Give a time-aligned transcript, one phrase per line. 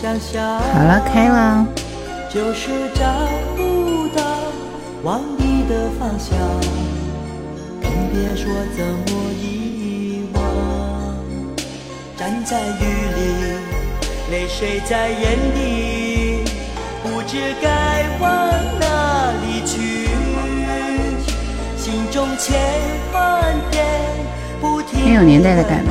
[0.00, 1.66] 好了，开了。
[2.32, 3.02] 就是找
[3.56, 4.22] 不到
[5.02, 6.38] 往你的方向，
[7.82, 9.10] 更别说怎么
[9.42, 10.40] 遗忘。
[12.16, 12.84] 站在雨
[13.16, 13.20] 里，
[14.30, 16.44] 泪水在眼底，
[17.02, 18.30] 不知该往
[18.78, 20.06] 哪里去。
[21.76, 22.56] 心中千
[23.12, 23.84] 万遍
[24.60, 25.90] 不停很有年代的感的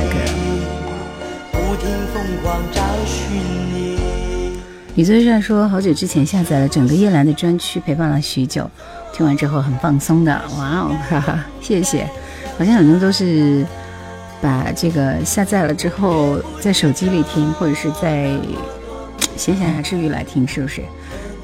[1.78, 1.78] 歌。
[1.78, 3.38] 不停疯狂找寻
[3.72, 4.58] 你。
[4.96, 8.68] 李尊帅说，好久之前下载了整个叶兰的专区，陪伴了许久，
[9.12, 10.32] 听完之后很放松的。
[10.58, 12.04] 哇哦，哈哈，谢谢。
[12.58, 13.64] 好像很多都是
[14.42, 18.32] 把这个下载了之后，在手机里听，或者是在
[19.36, 20.82] 闲暇之余来听，是不是？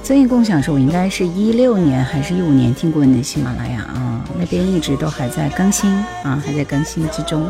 [0.03, 4.25] 曾毅共享说，我应该是一六年还是一五年听过你的喜马拉雅啊？
[4.37, 5.89] 那边一直都还在更新
[6.25, 7.49] 啊，还在更新之中。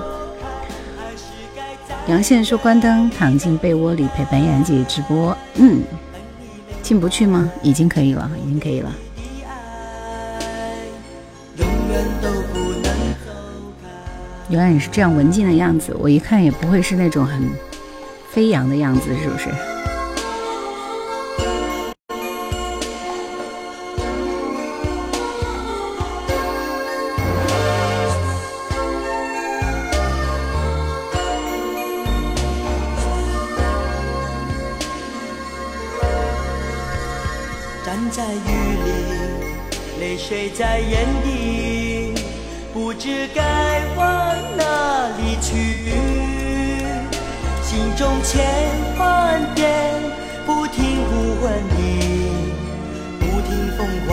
[2.07, 5.83] 杨宪说：“关灯，躺进被窝里陪白杨姐直播。”嗯，
[6.83, 7.51] 进不去吗？
[7.63, 8.93] 已经可以了，已经可以了。
[14.51, 17.43] 原来你是这样文静的样子，我一看也不会是那种很
[18.31, 19.49] 飞扬的样子，是不是？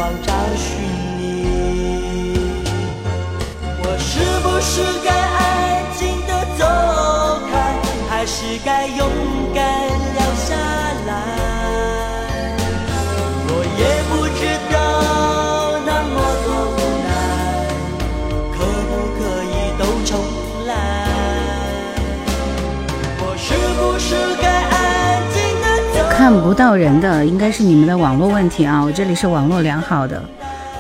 [0.01, 0.33] 光照
[26.51, 28.83] 不到人的应该是你们的网络问题啊！
[28.83, 30.21] 我这里是网络良好的，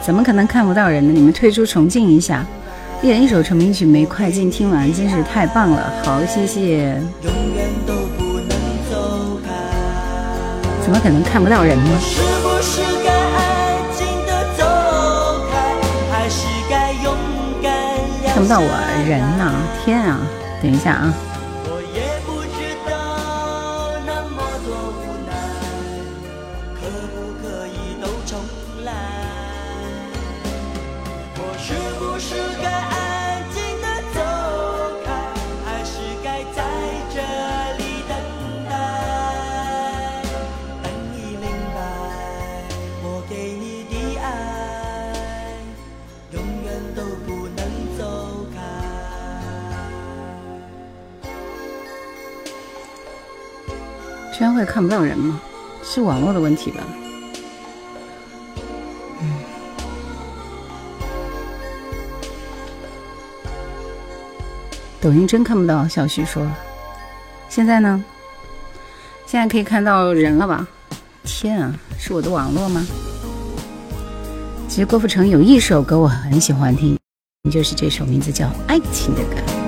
[0.01, 1.13] 怎么可能看不到人呢？
[1.13, 2.45] 你们退出重进一下，
[3.01, 5.93] 一人一首成名曲没快进听完，真是太棒了！
[6.03, 7.01] 好，谢谢。
[10.81, 11.91] 怎么可能看不到人呢？
[18.33, 18.67] 看不到我
[19.07, 19.53] 人呢？
[19.85, 20.19] 天啊！
[20.61, 21.13] 等一下啊！
[54.81, 55.39] 看不到人吗？
[55.83, 56.79] 是网络的问题吧。
[59.21, 59.35] 嗯。
[64.99, 65.87] 抖音真看不到。
[65.87, 66.51] 小徐说
[67.47, 68.03] ：“现在呢？
[69.27, 70.67] 现在可以看到人了吧？”
[71.23, 72.83] 天啊，是我的网络吗？
[74.67, 76.97] 其实郭富城有一首歌我很喜欢听，
[77.51, 79.60] 就是这首名字叫《爱情》的歌。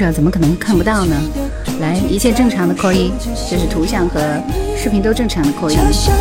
[0.00, 1.14] 就是啊，怎么可能看不到呢？
[1.78, 3.12] 来，一切正常的扣一，
[3.50, 4.18] 就是图像和
[4.74, 5.76] 视频都正常的扣一。
[5.76, 6.16] 好了是吧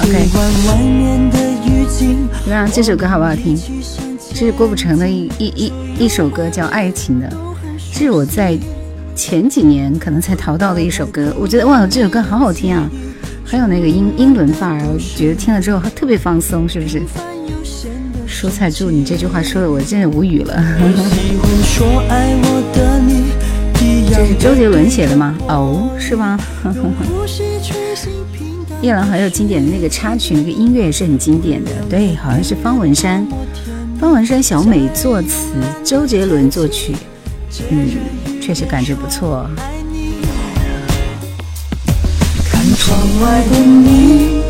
[0.00, 0.30] ？OK。
[2.48, 3.54] 让这首歌好不好听？
[4.30, 5.72] 这是郭富城的一一一
[6.04, 7.30] 一首歌，叫《爱情》的。
[7.78, 8.58] 是我在
[9.14, 12.90] 前几年可能才淘到的一首歌，我觉得哇，这首歌好好听啊！
[13.44, 17.00] 很有那个英英伦范儿，我觉得听了之后特别放松，是不是？
[18.26, 20.60] 蔬菜柱，你这句话说的我真的无语了。
[24.10, 25.36] 这是周杰伦写的吗？
[25.48, 26.38] 哦，是吗？
[28.82, 31.70] 夜郎很有经典的那个插曲，那个音乐也是很经典的。
[31.88, 33.26] 对，好像是方文山，
[33.98, 36.94] 方文山小美作词，周杰伦作曲。
[37.70, 37.86] 嗯，
[38.44, 39.48] 确实感觉不错。
[42.44, 44.42] 看窗外的你，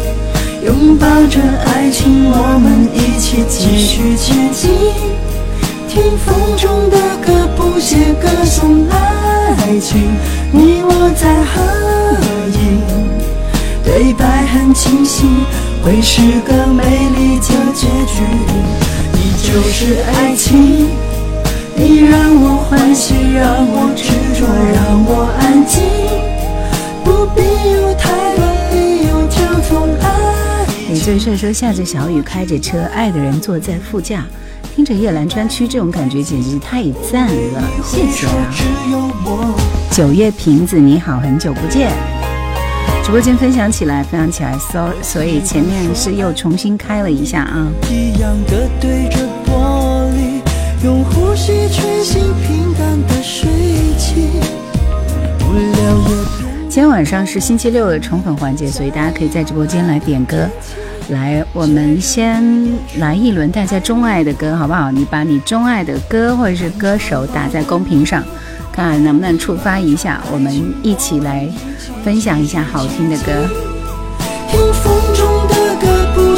[0.65, 4.69] 拥抱着爱情，我们一起继续前进。
[5.89, 10.17] 听风中的歌，谱写歌颂爱情，
[10.51, 11.63] 你我在合
[12.51, 12.83] 影。
[13.85, 15.29] 对白很清晰，
[15.85, 18.25] 会是个美丽的结局。
[19.13, 20.89] 你就是爱情，
[21.77, 25.83] 你让我欢喜，让我执着，让我安静。
[27.03, 27.43] 不必
[27.73, 29.37] 有太多理由叫
[29.69, 30.65] 做爱。
[30.89, 34.25] 李最帅说：下着小雨，开着车，爱的人坐在副驾，
[34.75, 37.63] 听着夜阑川区，这种感觉简直太赞了！
[37.85, 38.53] 谢谢啊，
[39.91, 41.91] 九月瓶子，你好，很久不见。
[43.03, 47.67] 直播间分享起来，分享起来，所所以前面是又重新开了一下啊。
[56.69, 60.47] 今天晚上是星期六的宠粉环节，所以大家可以在直播间来点歌。
[61.09, 62.45] 来，我们先
[62.99, 64.91] 来一轮大家钟爱的歌，好不好？
[64.91, 68.23] 你把你钟爱的歌或者是歌手打在公屏上。
[68.71, 70.53] 看能不能触发一下，我们
[70.83, 71.49] 一起来
[72.05, 73.33] 分享一下好听的歌。
[74.51, 76.37] 听风中的歌，谱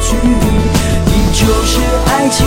[0.00, 0.28] 距离
[1.06, 2.38] 你就是爱情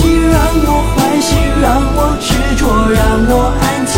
[0.00, 1.28] 你让我欢喜
[1.60, 1.66] 让
[1.96, 2.60] 我执着
[2.92, 3.92] 让我安静。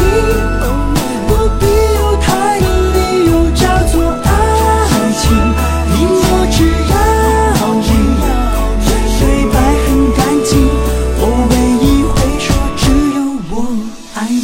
[1.28, 1.62] 不必
[1.94, 3.94] 有太多理由叫做
[4.24, 4.26] 爱
[5.12, 5.22] 情
[5.92, 6.58] 你我只
[6.90, 6.94] 要
[7.80, 7.88] 一
[9.18, 9.22] 对
[9.52, 9.54] 白
[9.84, 10.50] 很干净
[11.20, 11.52] 我唯
[11.84, 12.82] 一会说只
[13.16, 13.18] 有
[13.50, 13.54] 我
[14.14, 14.38] 爱你。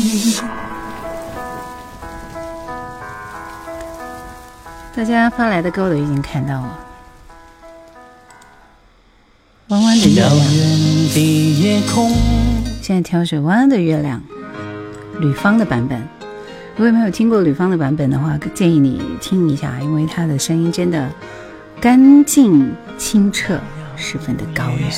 [4.94, 6.85] 大家发来的歌我都已经看到了。
[9.68, 10.30] 弯弯的月亮，
[12.80, 14.22] 现在挑选弯弯的月亮，
[15.18, 16.00] 吕方的版本。
[16.76, 21.10] 如果没有听过吕方的版本的话，建议你听一下，因为他的声音真的
[21.80, 23.58] 干净清澈，
[23.96, 24.88] 十分的高远。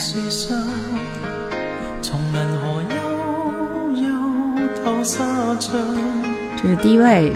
[6.61, 7.33] 这是第一位。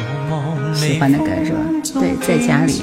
[0.74, 1.58] 喜欢的歌是吧？
[1.94, 2.82] 对，在家里。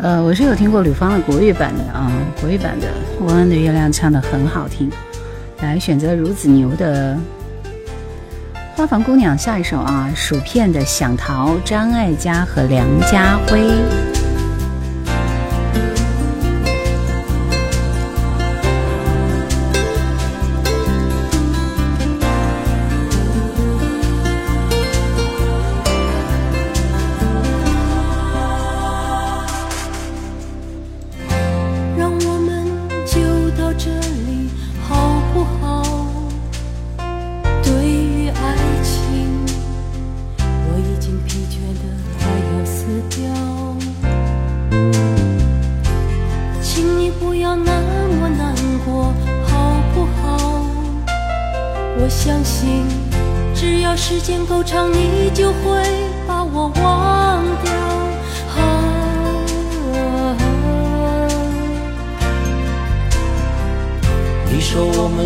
[0.00, 2.86] 呃，我是有听过吕方的国语版的啊，国语版的
[3.24, 4.88] 《弯弯的月亮》唱的很好听。
[5.60, 7.16] 来选择孺子牛的
[8.76, 14.07] 《花房姑娘》，下一首啊，薯片的《想逃》，张艾嘉和梁家辉。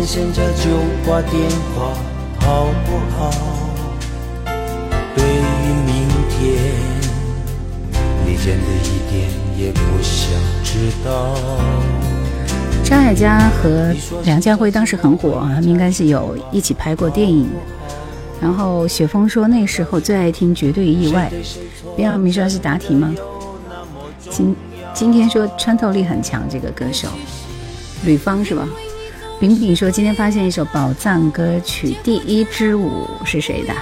[0.05, 0.69] 现在就
[1.05, 1.93] 挂电话
[2.39, 3.31] 好不好？
[5.15, 5.39] 对于
[5.85, 6.73] 明天，
[8.25, 10.29] 你真的一点也不想
[10.63, 11.35] 知道。
[12.83, 13.95] 张艾嘉和
[14.25, 17.49] 梁家辉当时很火啊，他们应该是有一起拍过电影。
[18.41, 21.31] 然后雪峰说那时候最爱听《绝对意外》，
[21.95, 23.15] 别让你说是答题吗？
[24.29, 24.53] 今
[24.93, 27.07] 今天说穿透力很强，这个歌手
[28.03, 28.67] 吕方是吧？
[29.43, 33.73] 饼饼说今天发现一首宝藏歌曲《第一支舞》是谁的？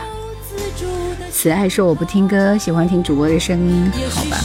[1.32, 4.38] 慈爱说我不听歌，喜欢听主播的声音，好吧？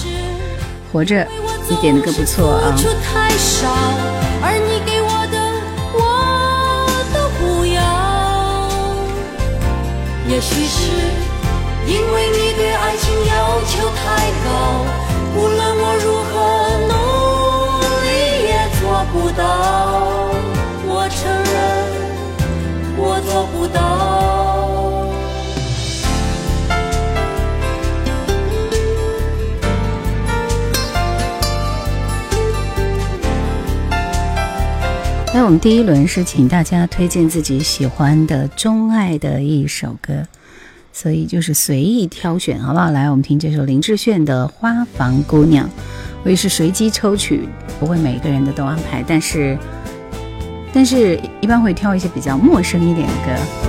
[0.93, 1.27] 活着，
[1.71, 2.77] 你点的歌不错啊。
[4.43, 5.41] 而你给我的
[5.95, 5.99] 我
[7.15, 7.81] 都不要，
[10.29, 10.93] 也许是
[11.87, 14.05] 因为你对爱情要求太
[14.45, 14.85] 高，
[15.35, 16.37] 无论我如何
[16.85, 16.93] 努
[18.05, 18.07] 力
[18.51, 20.36] 也做不到。
[23.45, 23.83] 不到。
[35.35, 40.27] 那我们第一轮是请大家推荐自己喜欢的钟爱的一首歌，
[40.95, 42.91] 所以就是随意挑选，好不好？
[42.91, 45.67] 来，我们听这首林志炫的《花房姑娘》，
[46.25, 47.47] 我也是随机抽取，
[47.79, 49.59] 不会每个人的都安排，但是，
[50.77, 53.66] 但是一般会挑一些比较陌生一点的歌。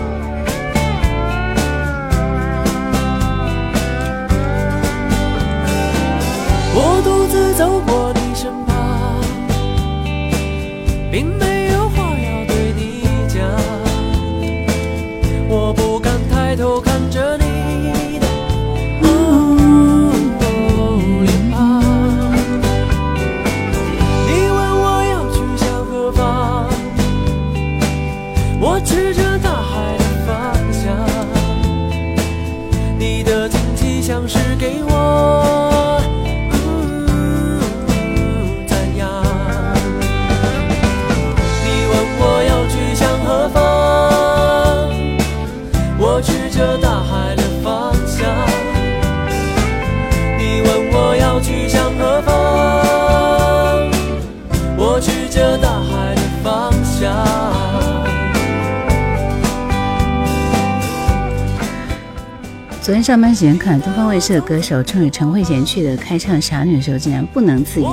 [62.88, 67.84] 昨天上班时间看东方卫视的歌手，冲着陈慧娴去的开唱《傻女》的时候，竟然不能自已，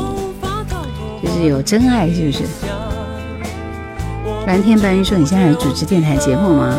[1.20, 2.44] 就是有真爱，是不是？
[4.46, 6.78] 蓝天白云说：“你现在主持电台节目吗？”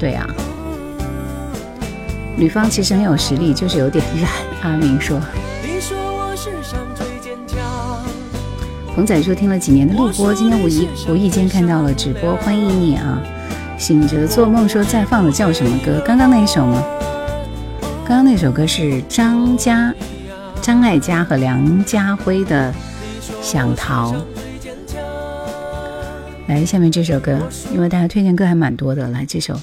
[0.00, 0.26] 对啊。
[2.36, 4.32] 女方其实很有实力，就是有点懒。
[4.72, 5.20] 阿明说。
[8.96, 13.22] 冯仔说：“听了几年的录播，今天无意无意间看到了直播，欢迎你啊！”
[13.76, 16.02] 醒着做梦说：“再放的叫什么歌？
[16.02, 16.82] 刚刚那一首吗？”
[18.12, 19.90] 刚刚那首歌是张嘉、
[20.60, 22.70] 张艾嘉和梁家辉的
[23.42, 24.12] 《想逃》。
[26.46, 27.38] 来，下面这首歌，
[27.72, 29.54] 因为大家推荐歌还蛮多的，来这首《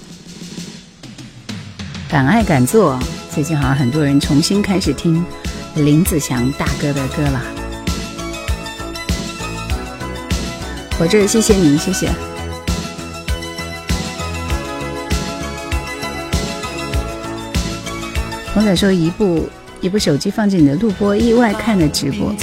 [2.09, 2.95] 敢爱敢做》。
[3.35, 5.23] 最近好像很多人重新开始听
[5.75, 7.43] 林子祥大哥的歌了。
[10.99, 12.09] 我这谢谢您，谢谢。
[18.55, 19.47] 我仔说一部
[19.79, 22.33] 一部手机放进你的录播，意外看了直播。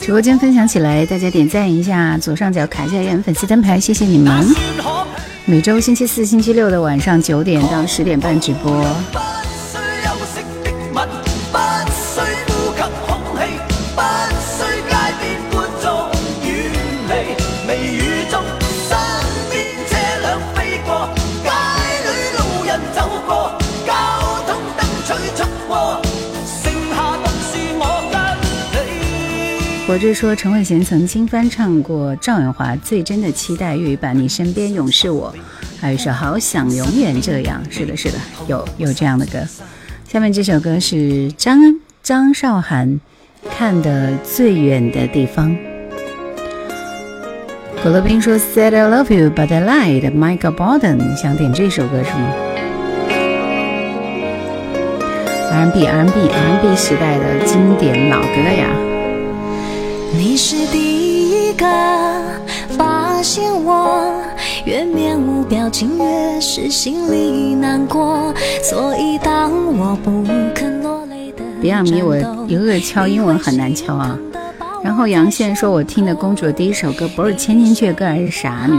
[0.00, 4.46] 直播间分享起来，大家点赞一下，左上角卡一下眼粉丝灯牌，谢谢你们。
[5.46, 8.84] 每周星期四、星期六的晚上九点到十点半直播。
[29.92, 35.30] 我就说，陈慧娴曾经翻唱过赵咏华最真的期待粤语版《你身边永是我》，
[35.78, 37.62] 还有一首《好想永远这样》。
[37.70, 38.14] 是的，是的，
[38.48, 39.46] 有有这样的歌。
[40.08, 41.60] 下面这首歌是张
[42.02, 42.98] 张韶涵
[43.54, 45.54] 看的最远的地方。
[47.82, 52.32] 古乐斌说：“Said I love you, but I lied。” Michael Bolton 想点这首歌是吗
[55.50, 58.70] ？R&B R&B R&B 时代的经典老歌呀。
[60.14, 61.66] 你是第一个
[62.76, 64.12] 发现我
[64.66, 68.34] 越面无表情，越是心里难过。
[68.62, 72.16] 所以当我不肯落泪的别让迷我
[72.46, 74.18] 一个个敲英文很难敲啊。
[74.82, 78.74] 然后杨宪说：“我听的公主的第一首歌不是《千千阙歌》，而是《傻女》。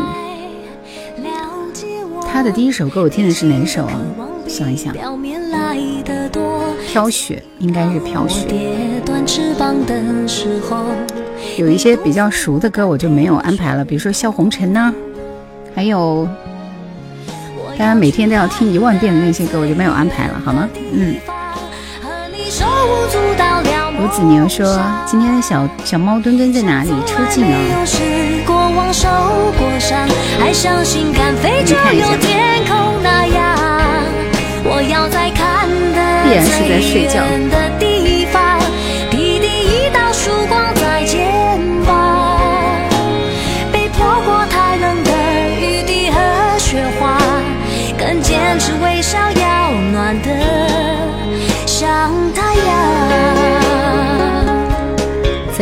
[2.31, 3.99] 她的第一首歌我听的是哪首啊？
[4.47, 4.93] 想一想，
[6.87, 8.45] 飘雪应该是飘雪。
[11.57, 14.93] 有一些比较熟的歌我就没有安排了，比如说《笑红尘》呐，
[15.75, 16.27] 还有
[17.77, 20.69] 大家每天都要听一万遍的那些歌我就没有安排了，好吗？
[20.91, 21.15] 嗯。”
[23.99, 27.57] 吴子牛说：“今天的小小猫墩墩在哪里出镜了？”
[36.23, 37.23] 必然是在睡觉。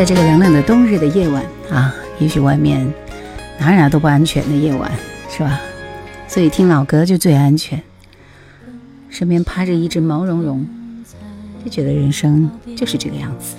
[0.02, 2.92] 在这个冷冷的冬日的夜晚啊，也许外面
[3.60, 4.92] 哪哪都不安全的夜晚，
[5.30, 5.62] 是吧？
[6.28, 7.80] 所以听老歌就最安全。
[9.10, 10.66] 身边趴着一只毛茸茸，
[11.64, 13.56] 就觉得人生就是这个样子。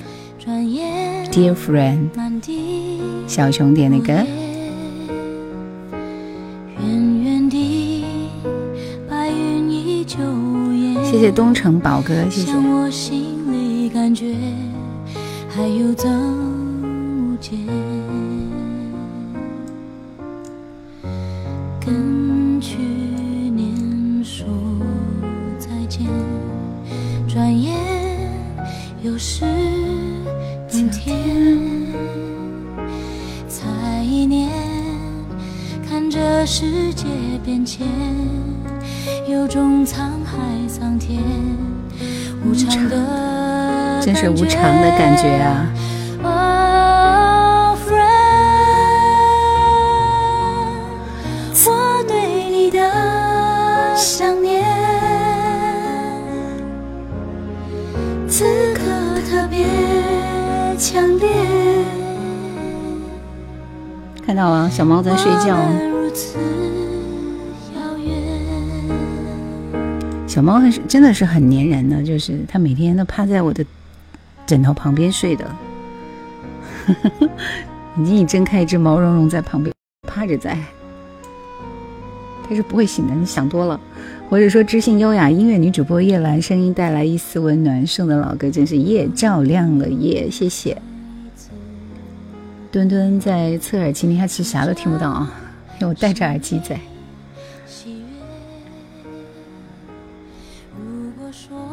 [1.31, 2.09] Dear friend，
[3.29, 4.13] 小熊点的歌。
[11.05, 12.53] 谢谢东城宝哥，谢谢。
[15.55, 17.59] 还有走无间，
[21.79, 24.47] 跟去年说
[25.59, 26.07] 再见，
[27.29, 27.77] 转眼
[29.03, 29.45] 又是
[30.67, 31.19] 今天。
[33.47, 34.49] 才一年，
[35.87, 37.05] 看着世界
[37.45, 37.87] 变迁，
[39.29, 41.21] 有种沧海桑田，
[42.43, 43.72] 无常的。
[44.05, 45.67] 真是无常的感觉啊！
[64.27, 65.57] 看到了，小猫在睡觉。
[70.27, 73.65] 小猫还是真的是很粘人的，就是它每天都趴在我的。
[74.53, 75.51] 枕头旁边睡的，
[77.97, 79.75] 眼睛一睁开，一只毛茸茸在旁边
[80.07, 80.59] 趴着在，
[82.47, 83.15] 它是不会醒的。
[83.15, 83.81] 你想多了，
[84.29, 90.31] 或者说知性优雅音乐女主播叶兰声音带来一丝温暖，送的老歌真是夜照亮了夜。
[90.31, 90.77] 谢谢。
[92.71, 95.33] 墩墩在侧耳倾听，他其实啥都听不到啊，
[95.81, 96.79] 因为我戴着耳机在。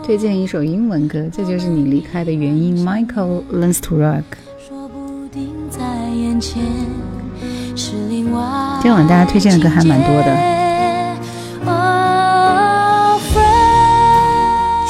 [0.09, 2.83] 推荐一首英文歌，这就是你离开的原因。
[2.83, 4.23] Michael learns to rock。
[8.81, 10.35] 今晚大家推荐的歌还蛮多的。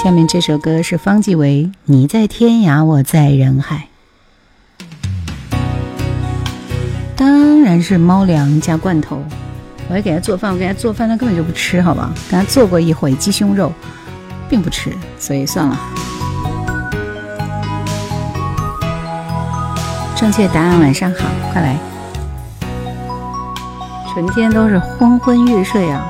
[0.02, 3.90] 下面这首歌是方季韦，《你在天涯，我在人海》。
[7.18, 9.22] 当然是猫粮加罐头。
[9.90, 12.10] 我还给他做饭，我给他做饭，他根本就不吃，好吧？
[12.32, 13.70] 给他做过一回鸡胸肉。
[14.50, 15.80] 并不吃，所以算了。
[20.16, 21.78] 正确答案，晚上好，快来。
[24.12, 26.06] 纯天都是昏昏欲睡啊，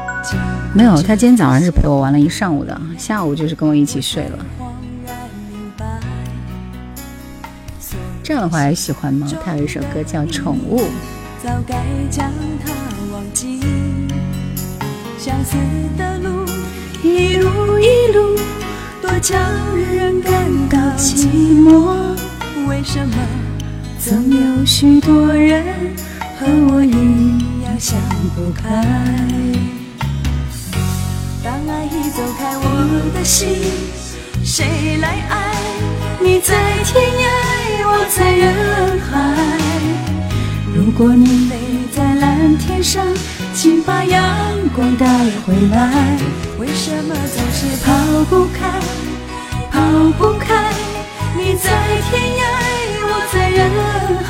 [0.74, 4.40] 没有，他今天早上是陪我玩了一上午的，下午就是跟我一起睡了。
[8.24, 9.28] 这样的话还喜欢吗？
[9.44, 10.82] 他有一首歌叫《宠物》。
[17.02, 18.38] 一路一路，
[19.02, 19.38] 多叫
[19.76, 20.34] 人感
[20.70, 21.28] 到寂
[21.64, 21.96] 寞。
[22.68, 23.16] 为什么
[23.98, 25.64] 总有许多人
[26.38, 27.98] 和我一样想
[28.36, 28.64] 不开？
[31.44, 33.48] 当爱已走开我的心，
[34.44, 35.56] 谁来爱？
[36.20, 37.26] 你在天涯，
[37.86, 39.10] 我在人海。
[40.76, 41.56] 如果你飞
[41.96, 43.06] 在蓝天上。
[43.54, 44.22] 请把阳
[44.76, 45.06] 光带
[45.46, 46.18] 回来。
[46.58, 47.94] 为什么总是跑
[48.30, 48.80] 不开，
[49.72, 49.82] 跑
[50.18, 50.72] 不开，
[51.38, 51.72] 你在
[52.10, 52.42] 天涯，
[53.04, 53.60] 我在人
[54.24, 54.30] 海。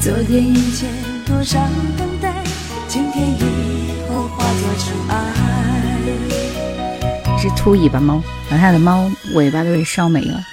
[0.00, 0.88] 昨天遇见
[1.24, 1.58] 多少
[1.96, 2.32] 等待，
[2.86, 5.12] 今天以后化作尘埃。
[7.38, 10.44] 是秃尾巴猫，把它的猫尾巴都给烧没了，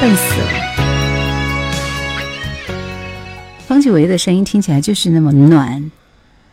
[0.00, 0.85] 笨死了。
[3.66, 5.90] 方季韦的声音听起来就是那么暖、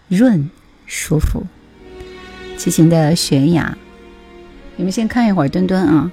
[0.07, 0.49] 润、
[0.87, 1.43] 舒服。
[2.57, 3.77] 齐秦的悬崖，
[4.75, 6.11] 你们先看一会儿墩墩啊，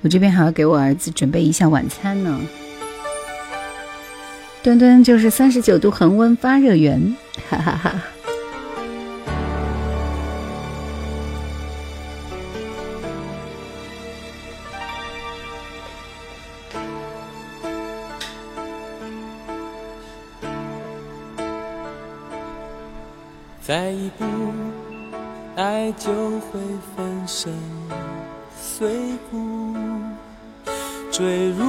[0.00, 2.40] 我这边还要给我儿子准备一下晚餐呢。
[4.62, 7.14] 墩墩就是三十九度恒温发热源，
[7.50, 8.02] 哈哈哈。
[23.68, 24.24] 再一步，
[25.54, 26.58] 爱就会
[26.96, 27.52] 粉身
[28.58, 28.88] 碎
[29.30, 29.74] 骨，
[31.10, 31.66] 坠入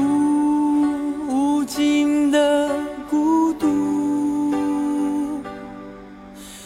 [1.28, 2.70] 无尽的
[3.10, 5.44] 孤独。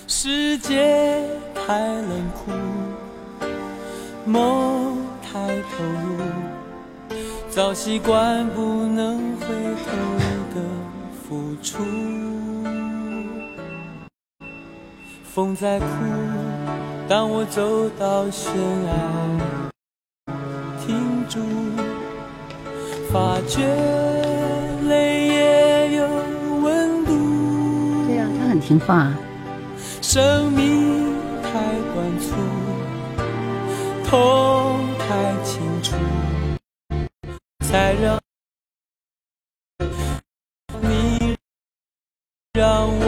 [0.08, 1.28] 世界
[1.66, 2.52] 太冷酷，
[4.28, 7.18] 梦太投入，
[7.50, 9.92] 早习惯不能回头
[10.54, 10.62] 的
[11.28, 11.84] 付出。
[15.34, 15.86] 风在哭，
[17.10, 18.54] 当我走到悬
[18.86, 18.94] 崖，
[20.86, 21.40] 停住，
[23.12, 23.66] 发觉
[24.88, 26.08] 泪也有
[26.62, 28.06] 温度。
[28.06, 29.12] 对呀、他很听话。
[30.04, 31.50] 生命太
[31.96, 32.36] 短促，
[34.06, 35.96] 痛太清楚，
[37.66, 38.20] 才让
[40.80, 41.36] 你
[42.54, 43.03] 让我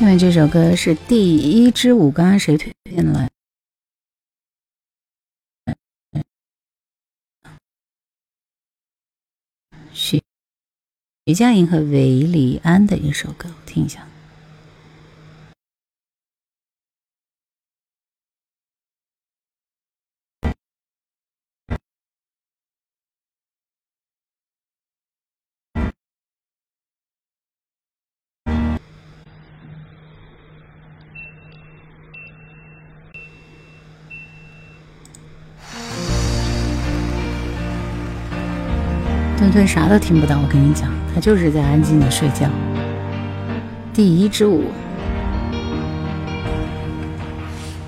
[0.00, 3.28] 下面这首歌是第一支舞，刚刚谁推荐了？
[9.92, 10.22] 徐
[11.26, 14.09] 徐佳莹和韦礼安的一首歌，我听一下。
[39.72, 42.48] 啥都听不到，我跟你讲，他就是在安静的睡觉。
[43.94, 44.64] 第一支舞，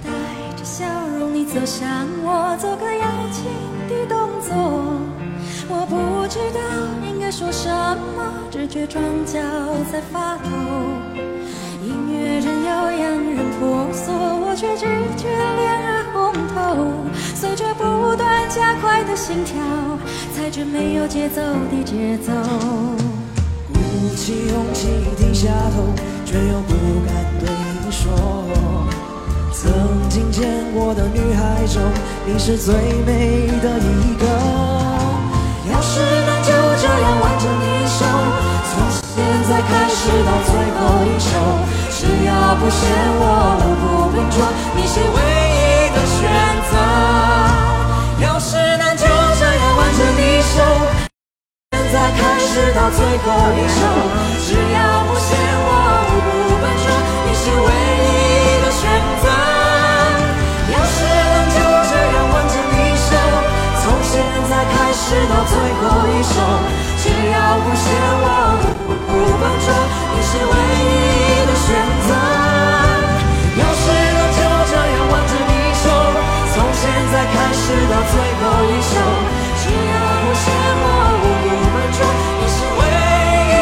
[0.04, 0.10] 带
[0.56, 0.86] 着笑
[1.18, 3.50] 容，你走向我，做个邀请
[3.88, 4.54] 的动作。
[5.68, 6.60] 我不知道
[7.12, 7.68] 应该说什
[8.16, 9.40] 么，只觉双脚
[9.90, 10.50] 在发抖。
[11.82, 12.70] 音乐任由
[13.02, 15.91] 洋人婆娑，我却只觉脸儿
[16.32, 16.86] 红透。
[17.34, 19.54] 随着不断加快的心跳，
[20.34, 22.32] 踩着没有节奏的节奏。
[23.72, 25.92] 鼓起勇气低下头，
[26.24, 26.74] 却又不
[27.06, 27.48] 敢对
[27.84, 28.10] 你说。
[29.52, 29.70] 曾
[30.08, 31.82] 经见过的女孩中，
[32.26, 32.74] 你是最
[33.06, 34.24] 美的一个。
[35.70, 38.04] 要是能就这样挽着你手，
[38.68, 39.14] 从现
[39.48, 41.30] 在开始到最后一首，
[41.90, 42.80] 只要不嫌
[43.14, 43.22] 我
[43.60, 44.36] 目不笨拙，
[44.74, 45.18] 你是唯
[45.54, 45.61] 一
[45.94, 46.20] 的选
[46.70, 46.74] 择，
[48.24, 50.56] 要是能就这样挽着你手，
[51.72, 53.80] 现在开始到最后一首，
[54.46, 55.70] 只要不嫌我，
[56.08, 56.14] 不
[56.48, 56.64] 不关，
[57.26, 57.68] 你是唯
[58.02, 58.82] 一的选
[59.22, 59.24] 择，
[60.72, 60.96] 要是
[61.32, 61.56] 能就
[61.90, 63.10] 这样挽着你手，
[63.82, 64.12] 从现
[64.48, 66.34] 在开始到最后一首，
[67.02, 67.84] 只要不嫌
[68.22, 68.26] 我，
[68.86, 69.66] 不不关注，
[70.14, 70.52] 你是唯
[70.82, 71.68] 一的选
[72.08, 72.41] 择。
[77.34, 78.94] 开始到最后一首，
[79.58, 80.46] 只要我写
[80.82, 80.86] 我，
[82.38, 82.80] 你是唯
[83.48, 83.52] 一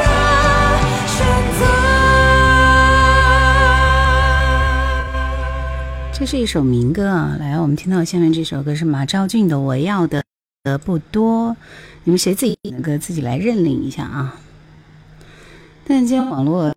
[0.00, 0.04] 的
[1.08, 1.16] 选
[1.58, 1.62] 择。
[6.12, 10.20] 这是一首民歌啊，来，我们听到下面这首歌是马昭俊的《我要的》。
[10.78, 11.56] 不多，
[12.04, 14.38] 你们谁自己那个自己来认领一下啊？
[15.84, 16.72] 但今天网络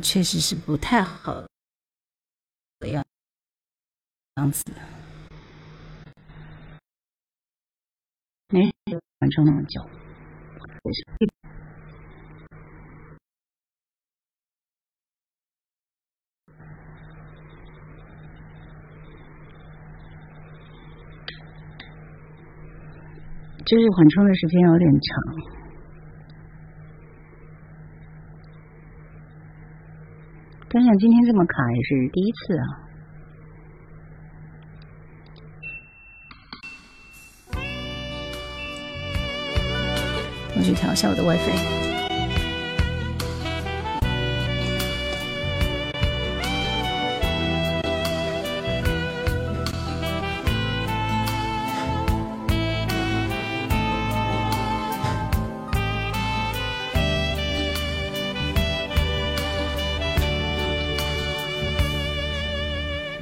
[0.00, 1.42] 确实是不太好
[2.78, 3.04] 的样
[4.52, 4.64] 子。
[8.50, 8.60] 没
[9.20, 9.80] 完成那么久。
[23.64, 25.00] 就是缓冲的时间有点长，
[30.68, 32.89] 但像今天这么卡也是第一次啊！
[40.70, 41.90] 去调一下我的 WiFi。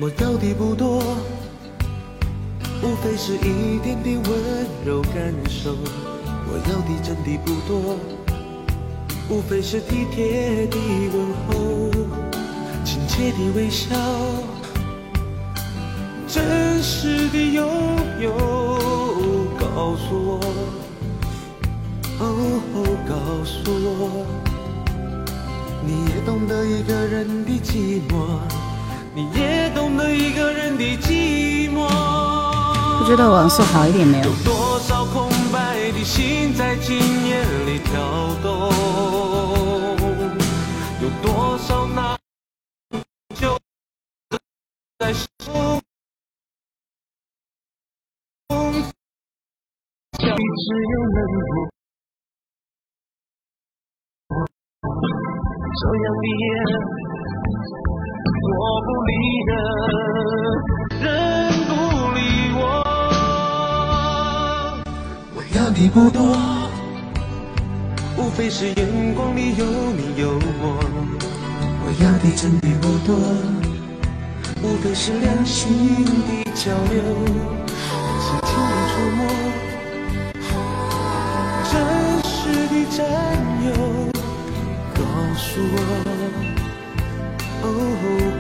[0.01, 1.03] 我要的不多，
[2.83, 6.18] 无非是一点点温柔感受。
[6.51, 7.97] 我要的真的不多，
[9.29, 10.77] 无非是体贴的
[11.13, 11.53] 问候，
[12.85, 13.95] 亲切的微笑，
[16.27, 17.67] 真实的拥
[18.21, 18.33] 有。
[19.59, 20.41] 告诉我，
[22.19, 22.25] 哦，
[23.07, 24.27] 告诉我，
[25.85, 28.41] 你也懂得一个人的寂寞。
[29.15, 31.89] 你也懂得一个人的寂寞。
[32.99, 34.25] 不知道网速好一点没有？
[34.25, 35.29] 有多少空
[35.89, 37.95] 白的心在今夜里跳
[38.43, 38.69] 动？
[41.01, 42.15] 有多少那？
[43.35, 43.59] 就
[44.99, 45.81] 在手中，
[50.19, 50.35] 只有
[51.15, 51.19] 冷
[51.55, 51.57] 漠。
[55.81, 56.45] 这样的夜。
[58.51, 58.53] 我
[58.85, 59.11] 不理
[59.47, 59.51] 的
[61.01, 61.09] 人
[65.79, 66.37] 的不多，
[68.17, 70.83] 无非是眼光里有你有我。
[71.85, 73.15] 我要的真的不多，
[74.61, 77.01] 无非是两心的交流，
[78.19, 79.21] 轻轻的触摸，
[81.71, 81.73] 真
[82.25, 82.35] 实
[82.67, 82.99] 的占
[83.65, 83.69] 有。
[84.95, 85.01] 告
[85.37, 85.77] 诉我。
[87.63, 87.67] 哦，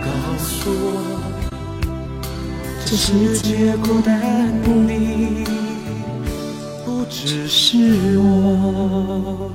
[0.03, 0.07] 告
[0.42, 0.87] 诉我，
[2.85, 3.46] 这世界
[3.77, 4.11] 孤单
[4.62, 5.46] 的你
[7.11, 9.51] 只是我。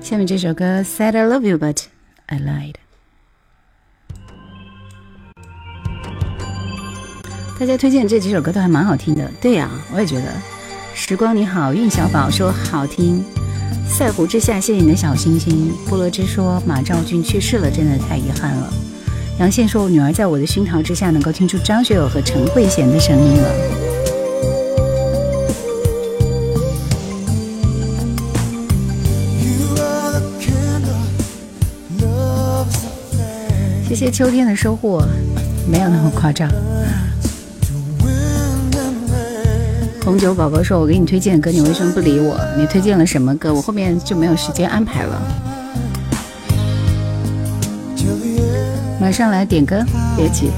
[0.00, 1.84] 下面这首歌《Said I Love You But
[2.26, 2.74] I Lied》，
[7.60, 9.30] 大家推荐这几首歌都还蛮好听的。
[9.40, 10.24] 对呀，我也觉得。
[10.94, 13.24] 时光你好，运小宝说好听。
[13.86, 15.72] 塞湖之下，谢谢你的小心心。
[15.88, 18.72] 菠萝之说马兆俊去世了，真的太遗憾了。
[19.38, 23.87] 杨宪说，我女儿在我的熏陶之下，能够听出张学友和陈慧娴的声音了。
[33.98, 35.04] 谢秋天的收获，
[35.68, 36.48] 没有那么夸张。
[40.04, 42.38] 红酒宝宝说：“我给你推荐的歌，你为什么不理我？
[42.56, 43.52] 你推荐了什么歌？
[43.52, 45.20] 我后面就没有时间安排了。
[49.00, 49.84] 马上来点歌，
[50.16, 50.52] 别急。”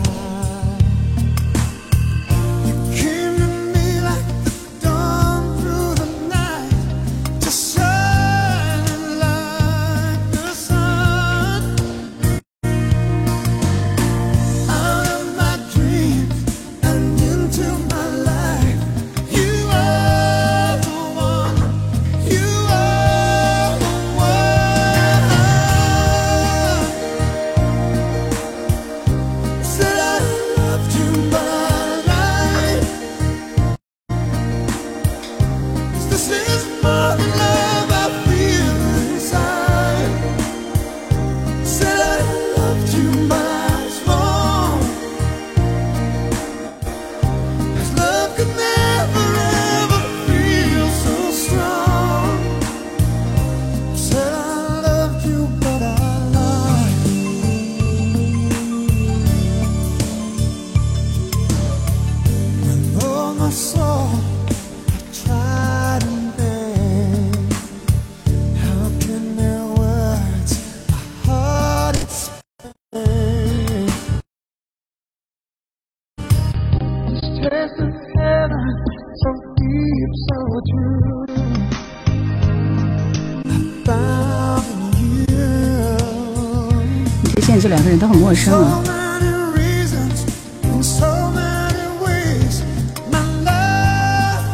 [88.31, 88.79] 陌生 So 啊。
[88.87, 89.27] many
[89.59, 90.23] reasons,
[90.63, 92.63] in so many ways,
[93.11, 94.47] my love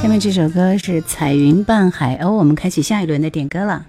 [0.00, 3.84] 下面这首歌是《彩云伴海鸥》，我们开启下一轮的点歌了。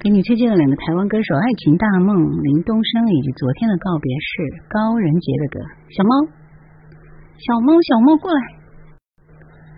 [0.00, 5.60] 给你推荐了两个台湾歌手《爱情大梦》林东升以及昨天的告别式高仁杰的歌。
[5.92, 6.24] 小猫，
[7.36, 8.40] 小猫，小猫过来！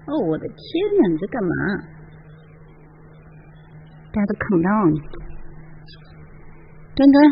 [0.06, 0.54] 哦，我的天
[1.02, 1.50] 哪，你在干嘛？
[4.14, 4.94] 大家都 calm down。
[6.98, 7.22] 墩墩，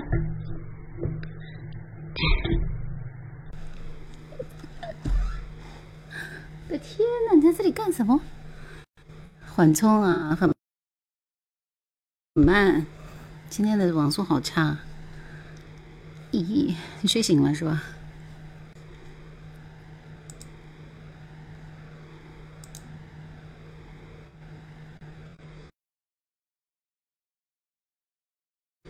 [6.69, 8.21] 我的天哪，你在这里干什么？
[9.45, 10.55] 缓冲啊，很
[12.35, 12.87] 慢。
[13.51, 14.79] 今天的网速好差。
[16.31, 17.83] 咦，你睡醒了是吧？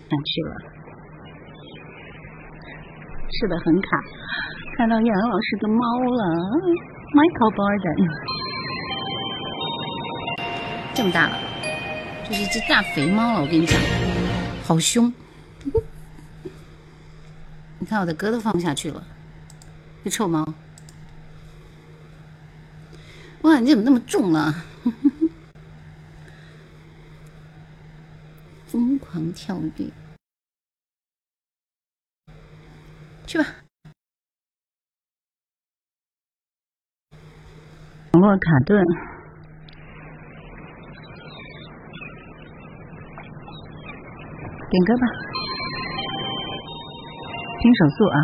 [0.09, 0.55] 上去了，
[3.33, 3.88] 是的，很卡。
[4.77, 6.25] 看到杨老师的猫了
[7.12, 8.11] ，Michael Borden，
[10.95, 11.37] 这么大了，
[12.29, 13.40] 就是一只大肥猫了。
[13.42, 13.81] 我跟你讲，
[14.62, 15.12] 好凶。
[17.79, 19.03] 你看我的歌都放不下去了，
[20.05, 20.55] 这臭猫。
[23.42, 24.55] 哇，你怎么那么重了？
[28.76, 29.90] 疯狂跳跃，
[33.26, 33.44] 去吧。
[38.12, 38.84] 网络卡顿，
[44.68, 45.06] 点歌吧，
[47.58, 48.18] 听手速啊！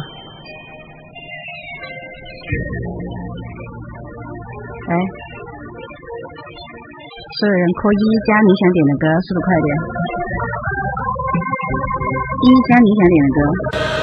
[4.88, 4.96] 来，
[7.38, 10.01] 所有人扣一加你想点的歌，速度快点。
[12.44, 14.01] 一加你想点的歌。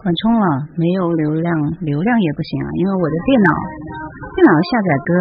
[0.00, 0.46] 缓冲了，
[0.80, 1.52] 没有流量，
[1.84, 3.48] 流量也不行啊，因为我的电脑
[4.32, 5.12] 电脑下载歌，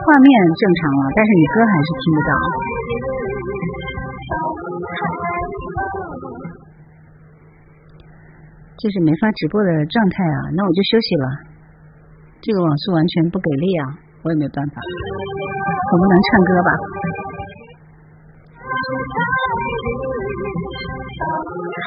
[0.00, 2.30] 画面正常了，但是你歌还是听不到。
[8.80, 11.26] 这是没法直播的状态啊，那我就休息了。
[12.40, 14.80] 这个网速完全不给力啊，我也没办法。
[15.92, 16.70] 我们能唱歌吧？
[21.78, 21.82] 而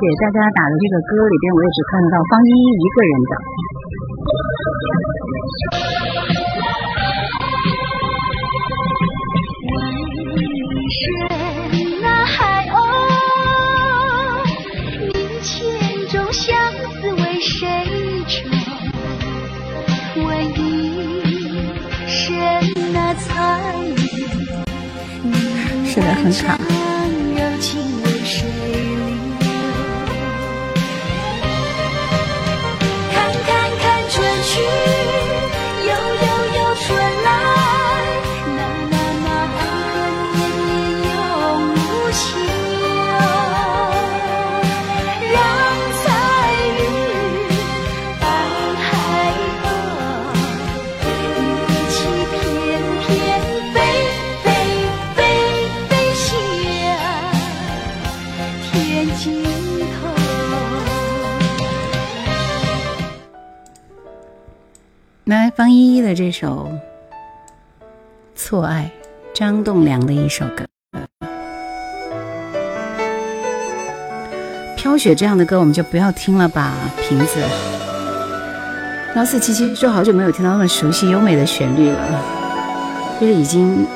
[0.00, 3.32] 且大家打的这个歌里边，我也只看得到方依依一个人的。
[10.90, 11.29] 声
[26.00, 26.79] 也很卡
[65.60, 66.72] 方依依的这首
[68.34, 68.90] 《错爱》，
[69.38, 70.64] 张栋梁的一首歌。
[74.74, 77.38] 飘雪这样的歌我们就不要听了吧，瓶子。
[79.14, 82.22] 幺四七七说好久没有听到那么熟悉优美的旋律了，
[83.20, 83.86] 就是已经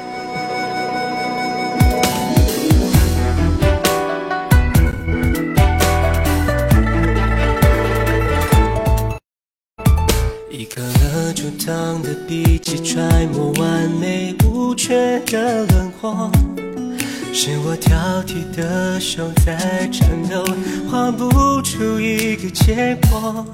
[18.94, 20.44] 的手在颤抖，
[20.88, 23.44] 画不出一个结果。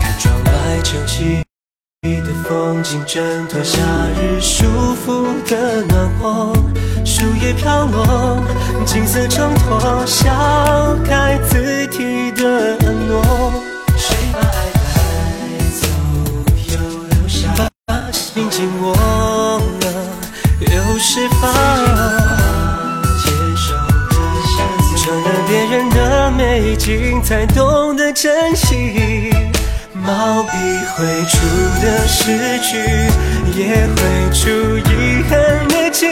[0.00, 1.44] 看窗外晨曦
[2.00, 3.78] 的风景，挣脱夏
[4.18, 4.64] 日束
[5.04, 6.54] 缚的暖和，
[7.04, 8.42] 树叶飘落，
[8.86, 10.30] 金色挣脱，笑
[11.04, 13.52] 开自体的诺。
[13.98, 14.98] 谁把爱带
[15.78, 15.86] 走，
[16.72, 16.78] 又
[17.10, 17.50] 留下
[17.84, 19.86] 把心紧握了，
[20.60, 22.23] 又释放。
[26.74, 29.30] 的美景，才懂得珍惜。
[29.94, 30.50] 毛笔
[30.94, 31.38] 绘出
[31.80, 32.76] 的诗句，
[33.56, 33.96] 也绘
[34.32, 36.10] 出遗憾的经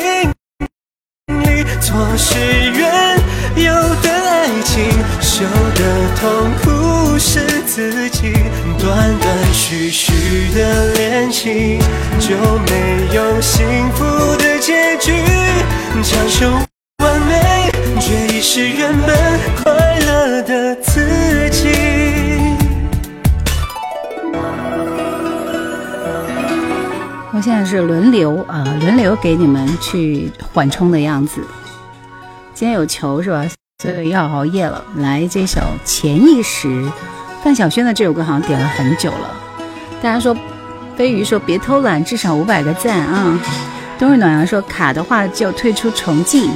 [1.45, 1.65] 历。
[1.81, 2.39] 错是
[2.71, 3.19] 缘，
[3.57, 4.89] 有的爱情，
[5.21, 5.45] 受
[5.75, 5.81] 的
[6.21, 8.33] 痛苦是自己。
[8.79, 10.13] 断断续续
[10.55, 11.79] 的恋情，
[12.19, 12.37] 就
[12.71, 14.05] 没有幸福
[14.37, 15.13] 的结局。
[16.03, 16.51] 强求
[16.99, 19.17] 完美，却遗失原本
[19.63, 19.92] 快
[20.43, 21.69] 的自己。
[27.35, 31.41] 我现在是轮流啊，轮流给你们去缓冲的样子。
[32.55, 33.45] 今天有球是吧？
[33.83, 34.85] 所以要熬夜了。
[34.97, 36.69] 来这首《潜意识》，
[37.43, 39.31] 范晓萱的这首歌好像点了很久了。
[40.01, 40.37] 大家说，
[40.97, 43.39] 飞鱼说别偷懒，至少五百个赞啊！
[43.99, 46.51] 冬日暖阳说卡的话就退出重进。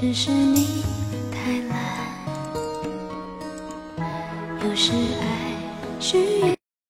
[0.00, 0.84] 只是你
[1.32, 1.76] 太懒。
[4.64, 5.26] 有时爱
[5.98, 6.40] 需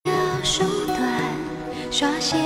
[0.04, 0.12] 要
[0.44, 0.98] 手段，
[1.90, 2.36] 耍些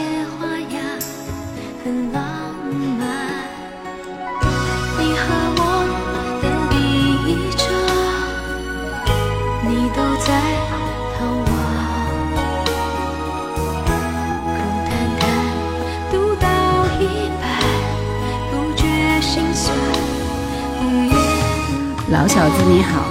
[22.13, 23.05] 老小子你好，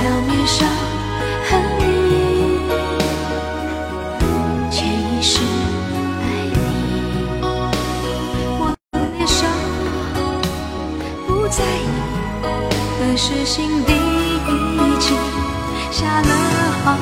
[0.00, 0.68] 表面上
[1.48, 1.82] 恨你，
[4.68, 5.38] 潜意识
[6.20, 6.56] 爱你。
[8.58, 9.48] 我的脸上
[11.28, 11.86] 不在意，
[12.98, 14.50] 可是心底已
[14.98, 15.16] 经
[15.92, 16.28] 下了
[16.84, 16.98] 好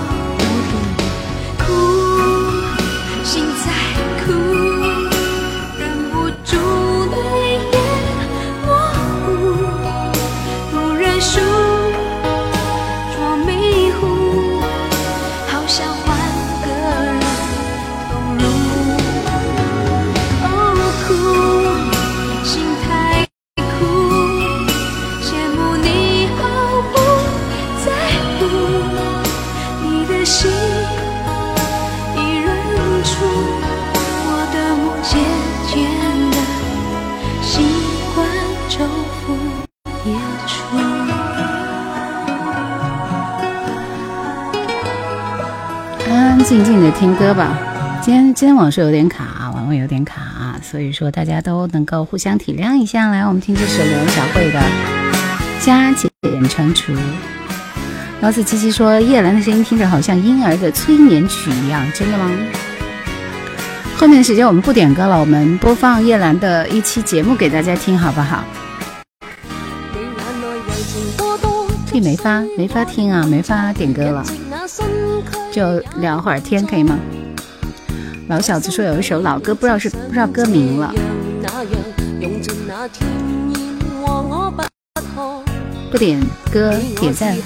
[47.34, 47.58] 吧。
[48.02, 53.08] 今天今天网速有点卡啊，网络有点卡，所以说大家都能够互相体谅一下。
[53.08, 54.60] 来，我们听这首刘小慧的
[55.64, 56.10] 《加减
[56.48, 56.92] 乘除》。
[58.22, 62.30] 老子七七说，叶兰的声音听着好像婴儿的催眠曲一样，真的吗？
[63.96, 68.42] 后面的时间我们不点歌了，我们播放叶兰的一期节目给大家听，好不好？
[71.92, 74.24] 这没法没法听啊，没法点歌了，
[75.52, 76.98] 就聊会儿天可以吗？
[78.30, 80.94] 老小子说有一首老歌，不知道是不知道歌名了，
[85.90, 86.20] 不点
[86.52, 87.36] 歌点赞，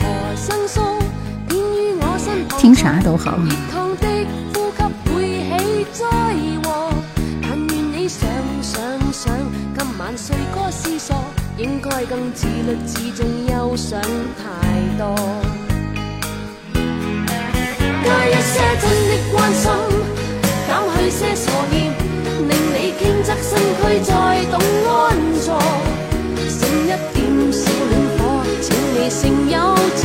[2.58, 3.38] 听啥都好。
[11.56, 14.44] 應該更自律自重，又想太
[14.98, 15.14] 多。
[18.04, 19.70] 加一些真的關心，
[21.16, 21.92] 些傻念，
[22.26, 24.92] 令你倾侧身躯再懂安
[25.40, 25.46] 坐。
[26.48, 28.20] 剩一点小暖火，
[28.60, 29.54] 请你剩有
[29.94, 30.02] 情，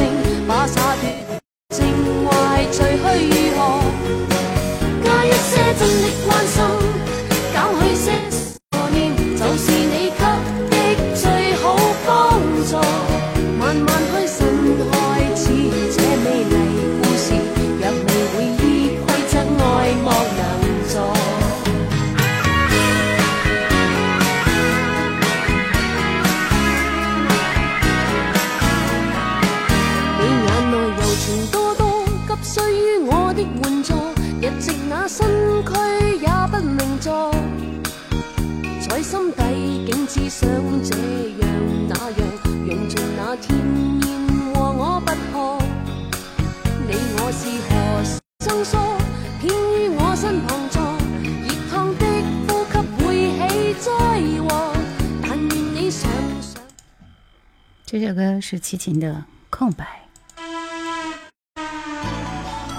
[57.92, 59.12] 这首歌是齐秦的
[59.50, 59.84] 《空白》。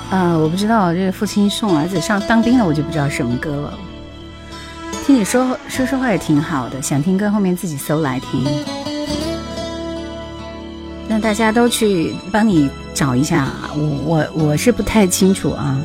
[0.08, 3.76] 啊，我不知道这个父亲送儿子上当兵了，我就不知道什么歌了。
[5.04, 8.44] 听你说说说话也挺好的，想听歌后面自己搜来听。
[11.08, 15.82] 让大家都去帮你找一下，我我我是不太清楚啊。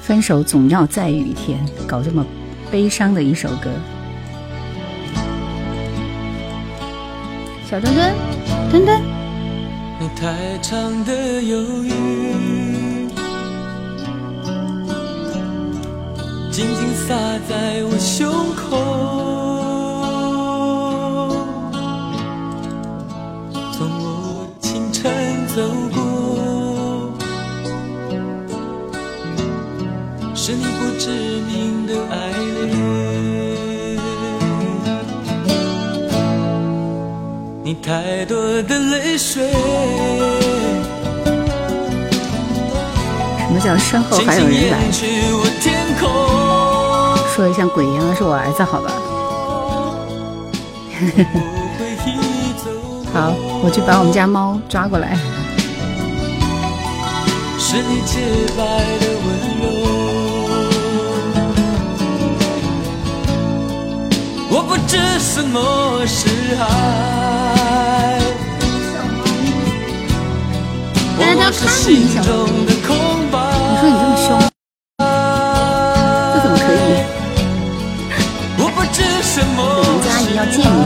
[0.00, 2.26] 分手总要在雨天，搞这么
[2.68, 3.70] 悲伤的一首歌。
[7.70, 8.14] 小墩墩，
[8.70, 9.02] 墩墩，
[10.00, 13.10] 你太长的忧郁，
[16.50, 17.14] 静静洒
[17.46, 18.78] 在我胸口。
[23.74, 25.12] 从我清晨
[25.48, 25.60] 走
[25.92, 27.12] 过，
[30.34, 32.37] 是你不知名的爱
[37.68, 39.46] 你太多的泪水，
[43.36, 44.78] 什么叫身后轻还有人来
[45.32, 45.44] 我。
[47.36, 48.90] 说的像鬼一样的是我儿子，好吧？
[53.12, 55.14] 好，我去把我们家猫抓过来。
[57.58, 58.18] 是你洁
[58.56, 58.64] 白
[58.98, 59.26] 的温
[59.60, 59.64] 柔。
[64.50, 65.60] 我不知什么
[66.06, 66.64] 是爱，
[71.18, 72.30] 大家都看你小心中
[72.64, 72.88] 的空
[73.30, 73.36] 白。
[73.68, 74.26] 你说你这么凶，
[76.32, 76.76] 这怎么可以？
[78.58, 80.80] 我不知什么我们家阿姨要见你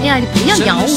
[0.00, 0.88] 哎呀，你不要咬我，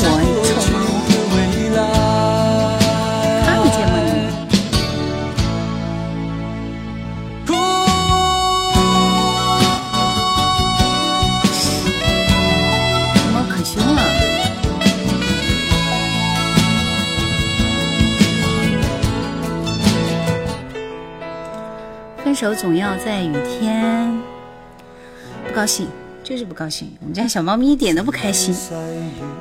[22.44, 24.12] 手总要在雨天，
[25.48, 25.88] 不高兴，
[26.26, 26.92] 就是不高兴。
[27.00, 28.54] 我们家小猫咪一点都不开心。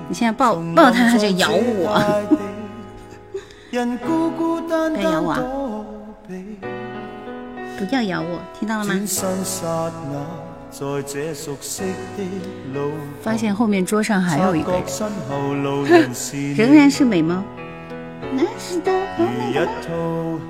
[0.09, 2.01] 你现在抱抱它，它就咬我。
[3.73, 3.85] 不要
[5.11, 5.85] 咬我
[7.77, 8.95] 不要咬我，听到了吗？
[8.95, 10.25] 轉身剎那，
[10.71, 11.83] 在這熟悉
[12.17, 12.23] 的
[12.73, 14.73] 路發現後面桌上还有一个
[16.57, 17.43] 仍然是美猫？
[18.33, 20.41] 那是的，如一套戲，重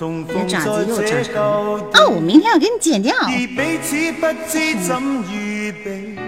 [0.00, 1.80] 你的逢在爪子又這長長了。
[1.92, 3.14] 舊哦，我明天要给你剪掉。
[3.16, 6.18] 不知怎預備，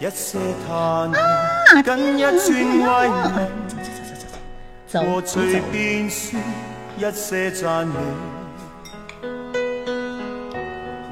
[0.00, 3.46] 一些嘆氣，跟一串慰問，
[4.88, 6.40] 走，和你走隨便說
[6.98, 7.92] 一些讚美。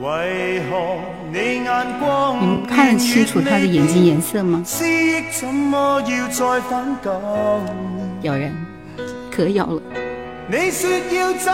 [0.02, 0.72] 為何
[1.30, 1.68] 你眼
[2.00, 4.62] 光你們看得清楚他的眼睛顏色嗎？
[4.64, 7.12] 思憶怎麼要再反感？
[8.22, 8.52] 咬人，
[9.30, 9.80] 可咬了。
[10.48, 11.50] 你說要走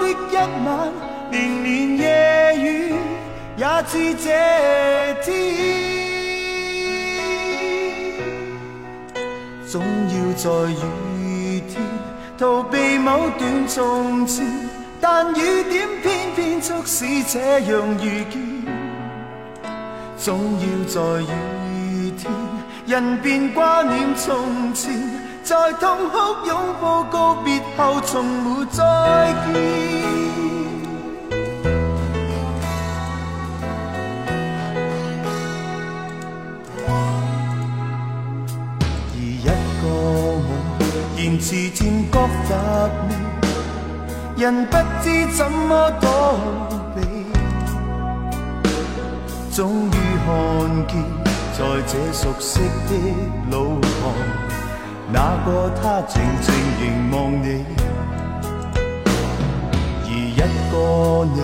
[0.00, 0.92] 的一晚，
[1.30, 2.04] 連綿夜
[2.58, 2.94] 雨
[3.56, 4.28] 也知這
[5.22, 5.30] 天，
[9.66, 11.80] 總要在雨天
[12.36, 14.44] 逃避某段從前，
[15.00, 18.66] 但雨點偏偏促使這樣遇見，
[20.18, 22.30] 總要在雨天，
[22.86, 24.92] 人便掛念從前，
[25.44, 26.16] 在痛哭
[26.46, 29.52] 拥抱告別後，從沒再見。
[39.14, 39.46] 而一
[39.82, 39.84] 個
[40.38, 40.48] 我，
[41.18, 41.76] 言辭漸
[42.12, 42.14] 覺
[42.44, 42.48] 乏
[43.08, 43.10] 味，
[44.40, 46.06] 人不知怎麼躲
[46.94, 47.00] 避，
[49.52, 49.90] 終於
[50.24, 50.30] 看
[50.86, 50.92] 見，
[51.58, 52.90] 在這熟悉的
[53.50, 54.14] 路旁，
[55.14, 57.62] 那个他静静凝望你，
[60.04, 60.40] 而一
[60.72, 60.74] 個
[61.34, 61.38] 你，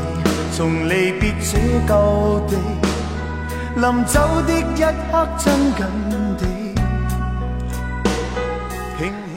[0.57, 0.59] 從
[0.89, 1.93] 離別這舊
[2.47, 2.51] 地，
[3.77, 4.15] 臨走
[4.47, 5.43] 的一刻親
[5.77, 5.81] 近
[6.39, 6.41] 地。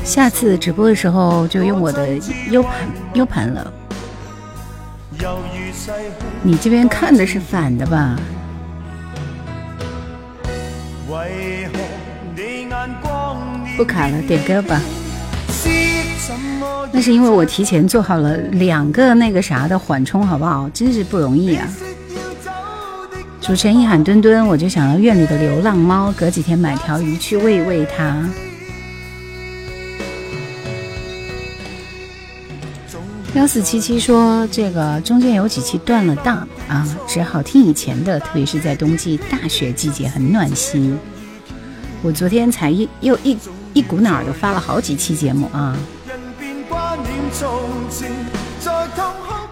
[0.05, 2.17] 下次直播的時候就用我的
[2.49, 2.71] U 盤
[3.13, 3.73] U 盤了。
[6.41, 8.15] 你這邊看的是反的吧？
[13.77, 14.81] 不卡了，点歌吧。
[16.93, 20.69] 那是因为我提前做好了两个那个啥的缓冲，好不好？
[20.69, 21.67] 真是不容易啊！
[23.39, 28.29] 主持人一喊墩墩，我就想到院里的流浪猫，隔几天买条鱼去喂喂它。
[33.33, 40.99] 幺四七七说：“这个中间有几期断了档啊，只好听以前的，特别是在冬季大雪季节，很暖心。
[42.03, 43.37] 我昨天才一又一
[43.73, 45.75] 一股脑儿的发了好几期节目啊，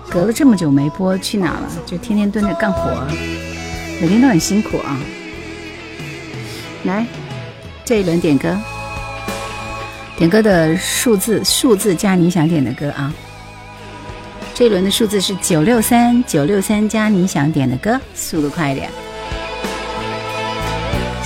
[0.09, 1.69] 隔了这么久没播，去哪了？
[1.85, 3.07] 就天天蹲着干活，
[4.01, 4.99] 每天都很辛苦啊。
[6.83, 7.05] 来，
[7.85, 8.57] 这一轮点歌，
[10.17, 13.13] 点歌的数字数字加你想点的歌啊。”
[14.53, 18.89] 这一轮的数字是九六三九六三加你想点的歌，速度快一点。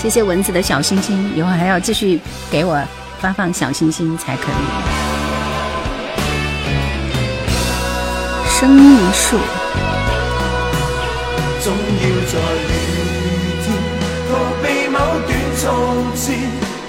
[0.04, 2.20] 谢谢蚊子的小心心，一会儿还要继续
[2.52, 2.78] 给我
[3.22, 4.56] 发放小心心才可以。
[8.50, 9.38] 生命树。
[11.62, 11.80] 总要
[12.28, 12.38] 在
[12.68, 12.70] 雨
[13.64, 13.66] 天
[14.28, 15.64] 逃避某段从
[16.18, 16.36] 前，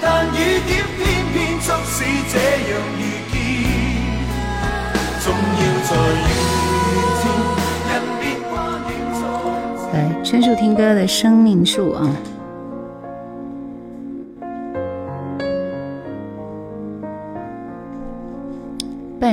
[0.01, 1.01] 但雨点偏
[1.31, 2.35] 偏促使这
[2.69, 3.01] 样遇
[3.31, 3.33] 见。
[5.21, 5.95] 总要在。
[9.93, 12.05] 来，春树听歌的生命树啊，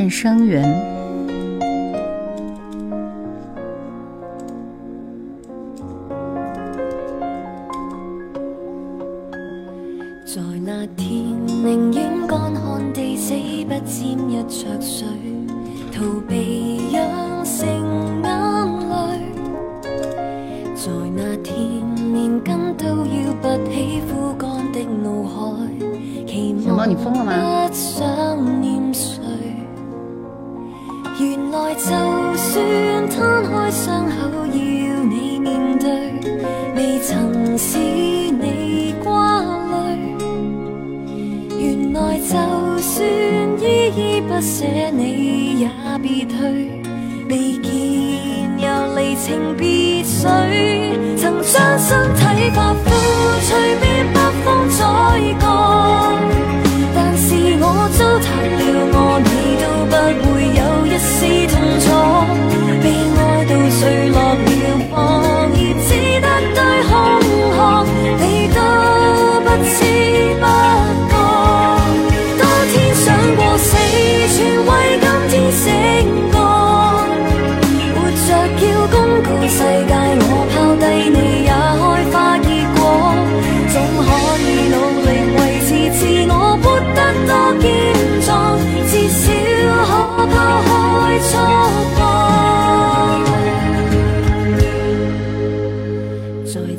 [0.02, 1.01] 半生缘。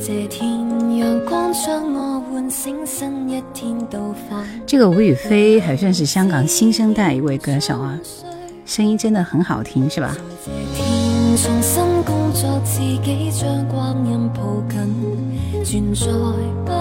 [0.06, 4.00] 这天，阳光将我唤醒，新一天到
[4.78, 7.98] 个吴雨霏还算是香港新生代一位歌手啊，
[8.66, 10.16] 声音真的很好听，是吧？
[11.38, 14.84] 重新工作，自己将光阴抱紧，
[15.64, 16.08] 存在
[16.66, 16.72] 不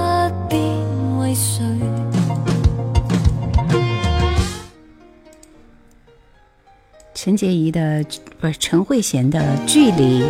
[0.48, 0.56] 必
[1.20, 1.62] 为谁。
[7.24, 8.04] 陈洁仪的
[8.40, 10.24] 不是陈慧娴的距离。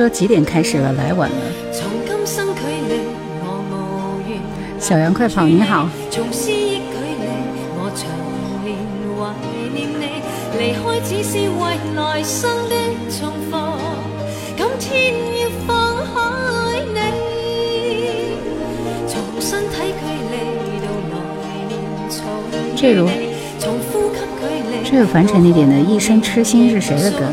[0.00, 1.36] 说几点开始了，来晚了。
[4.78, 5.86] 小杨快跑，你好。
[10.58, 12.74] 离开只是为来生的
[13.10, 13.30] 重，
[14.78, 16.96] 今天放开你，
[19.06, 20.00] 从身体距
[20.32, 20.88] 离到
[21.42, 21.76] 来年
[22.08, 22.24] 重，
[23.58, 24.72] 从呼吸距离。
[24.82, 27.26] 这有凡尘你点的《一生痴心》是谁的歌？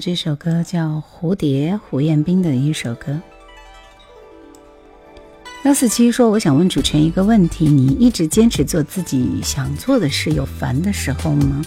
[0.00, 3.18] 这首歌叫《蝴蝶》，胡彦斌的一首歌。
[5.64, 11.62] 幺四七说：“我想问主持人一个问题，你一直坚持做自己想做的事，有烦的时候吗？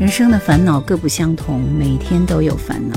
[0.00, 2.96] 人生的烦恼各不相同，每天都有烦恼。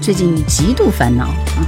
[0.00, 1.66] 最近极度烦恼啊。”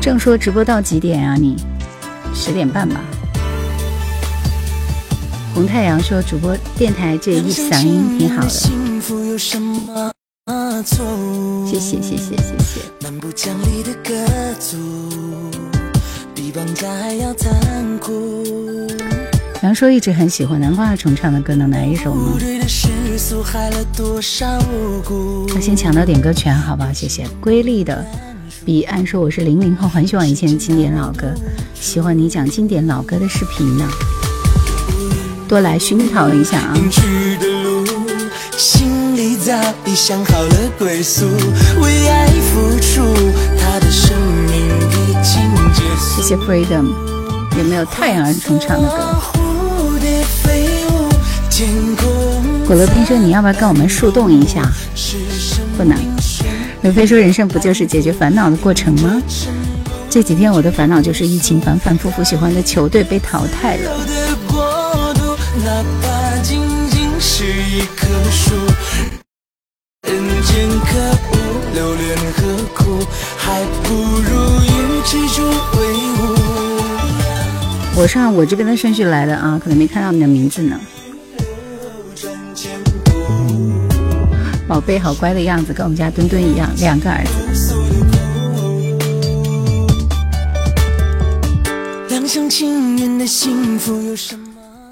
[0.00, 1.34] 正说直播到几点啊？
[1.34, 1.56] 你
[2.34, 3.00] 十点半吧。
[5.54, 8.48] 红太阳说主播电台这一嗓音挺好的，
[11.64, 12.80] 谢谢谢谢谢谢。
[19.62, 22.32] 杨说一直很喜欢南瓜二重唱的歌，能来一首吗？
[25.54, 26.92] 我先抢到点歌权，好吧？
[26.92, 27.26] 谢谢。
[27.40, 28.04] 瑰丽的。
[28.64, 31.26] 彼岸说我是零零后，很喜欢以前的经典老歌，
[31.74, 33.86] 喜欢你讲经典老歌的视频呢，
[35.46, 36.74] 多来熏陶一下啊！
[46.16, 46.86] 谢谢 Freedom，
[47.58, 48.96] 有没有太阳儿童唱的歌？
[52.66, 54.72] 果乐听说你要不要跟我们树洞一下？
[55.76, 56.23] 不能。
[56.84, 59.18] 刘飞说：“人生不就是解决烦恼的过程吗？
[60.10, 63.90] 这几天我的烦恼就是疫情反反复复，喜欢的球队被淘汰了。”
[77.96, 80.78] 我是按我这边的顺序来的啊，可能没看到你的名字呢。
[84.66, 87.44] 宝贝好乖的样子，跟我们家墩墩一样，两个儿子。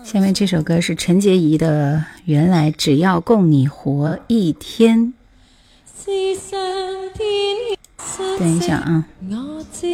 [0.04, 4.98] 下面这首歌是陈洁仪的《原来只要供你活一天》。
[8.38, 9.06] 等一下啊。
[9.72, 9.86] 是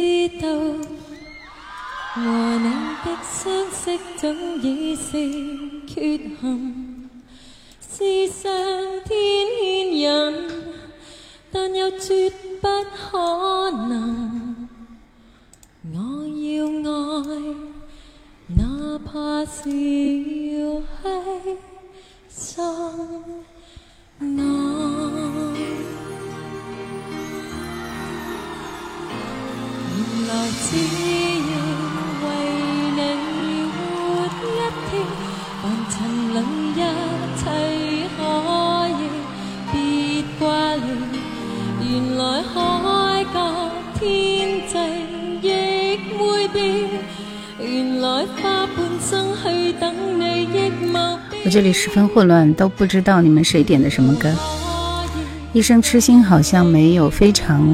[7.99, 8.49] 是上
[9.03, 10.07] 天牵引，
[11.51, 12.29] 但又绝
[12.61, 14.69] 不可能。
[15.83, 17.27] 我要爱，
[18.55, 20.81] 哪怕是要
[21.13, 21.57] 牺
[22.33, 23.38] 牲
[51.81, 54.29] 十分混乱，都不知道你们谁点的什么歌。
[55.53, 57.65] 一生痴心好像没有非常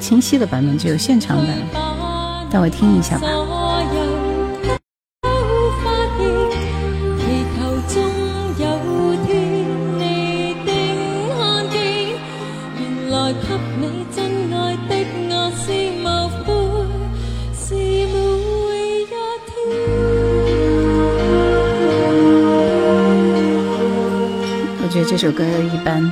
[0.00, 1.46] 清晰的版本，只有现场版，
[2.50, 3.28] 带我听一下吧。
[25.26, 26.08] 首歌一般。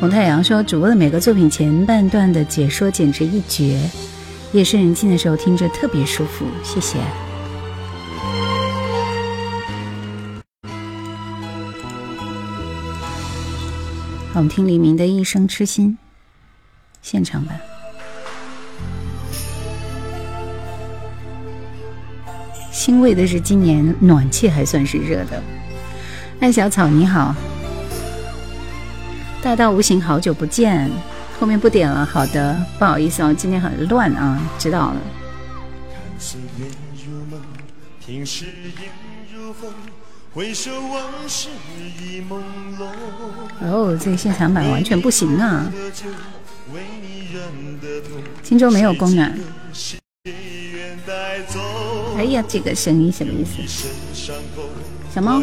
[0.00, 3.88] 红太阳说：“主播的每个作品前半段的解说简直一绝，
[4.50, 6.98] 夜深人静的时候听着特别舒服。”谢谢。
[14.34, 15.96] 我们听黎明的《一生痴心》
[17.00, 17.60] 现场版。
[22.72, 25.40] 欣慰的是，今年暖气还算是热的。
[26.40, 27.34] 艾小草你好，
[29.40, 30.90] 大道无形，好久不见，
[31.38, 32.04] 后面不点了。
[32.04, 34.96] 好的，不好意思哦，今天很乱啊，知道了。
[43.60, 45.72] 哦，这个现场版完全不行啊！
[48.42, 49.38] 荆州没有供暖。
[52.16, 53.88] 哎呀，这个声音什么意思？
[55.14, 55.42] 小猫。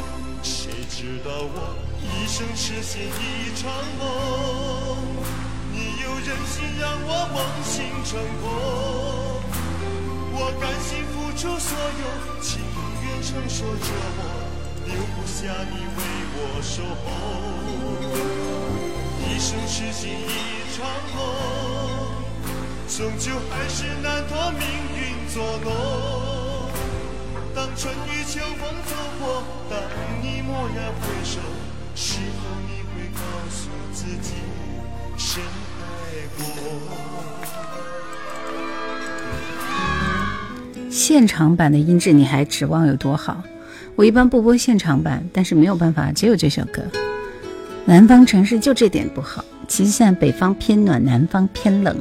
[2.31, 3.69] 一生痴心一场
[3.99, 4.07] 梦，
[5.73, 8.47] 你又忍心让我梦醒成空？
[10.31, 12.07] 我甘心付出所有，
[12.41, 12.61] 情
[13.03, 14.23] 愿承受折磨，
[14.87, 15.99] 留不下你为
[16.37, 17.05] 我守候。
[19.27, 21.19] 一生痴心一场梦，
[22.87, 24.63] 终究还是难脱命
[24.95, 25.67] 运作弄。
[27.53, 29.75] 当春雨秋风走过，当
[30.23, 31.41] 你蓦然回首，
[32.03, 33.21] 是否你会告
[33.51, 34.33] 诉自己
[35.19, 35.43] 深
[35.79, 35.83] 爱
[36.35, 36.43] 过？
[40.89, 43.43] 现场版的音质你还指望有多好？
[43.95, 46.81] 我一般不播现场版，但是没有办法，只有这首歌。
[47.85, 51.95] 南方城市就这点不好，其实现在北方偏暖，南方偏冷。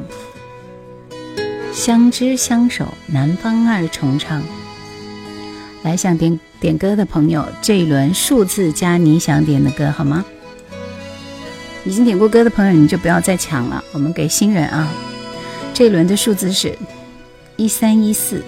[1.74, 4.42] 相知相守，南方二重唱。
[5.82, 10.24] 来想点点歌的朋友，这一轮数字加你想点的歌好吗？
[11.84, 14.86] 已经点过歌的朋友，你就不要再抢了，我们给新人啊。
[15.72, 16.76] 这一轮的数字是
[17.56, 18.44] 一三一四。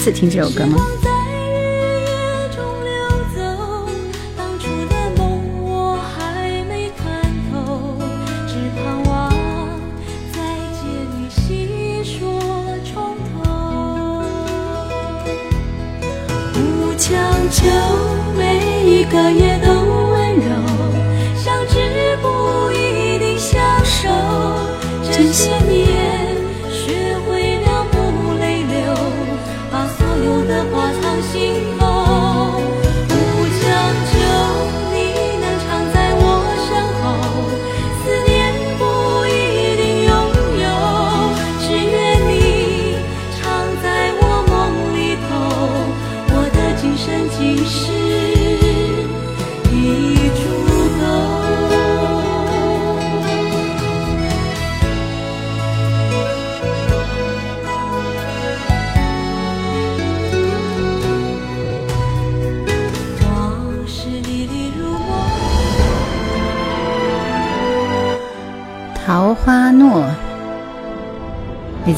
[0.00, 0.99] 次听这首歌吗？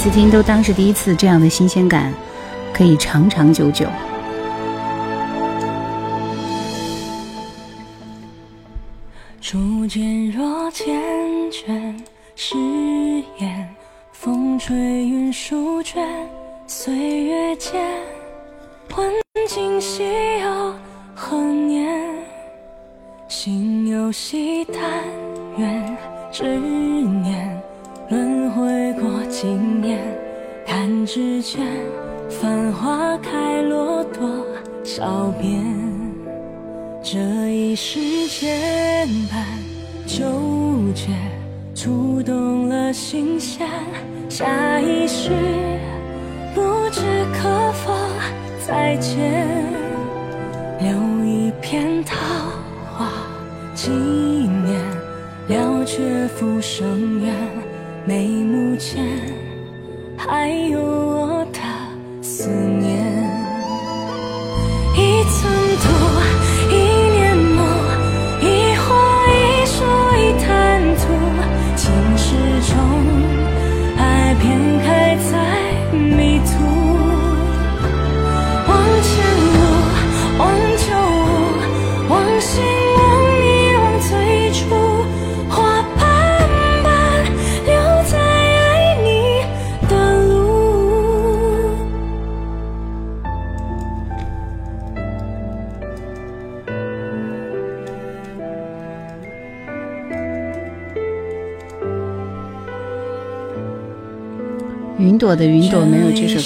[0.03, 2.13] 次听都当是第一次，这样的新鲜感
[2.75, 3.87] 可以长长久久。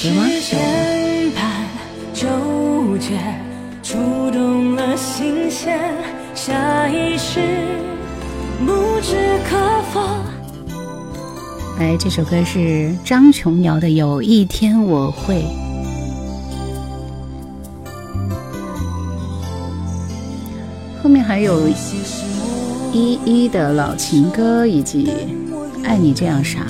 [0.06, 0.24] 是吗？
[0.40, 0.60] 键
[2.14, 3.18] 纠结，
[3.82, 3.96] 触
[4.30, 5.80] 动了心弦，
[6.32, 6.88] 下
[8.64, 9.16] 不知
[9.50, 9.56] 可
[9.92, 10.00] 否。
[11.80, 15.42] 来，这首歌是张琼瑶的《有一天我会》。
[21.02, 21.68] 后面还有
[22.92, 25.10] 依依的老情歌以及
[25.82, 26.60] 爱你这样傻。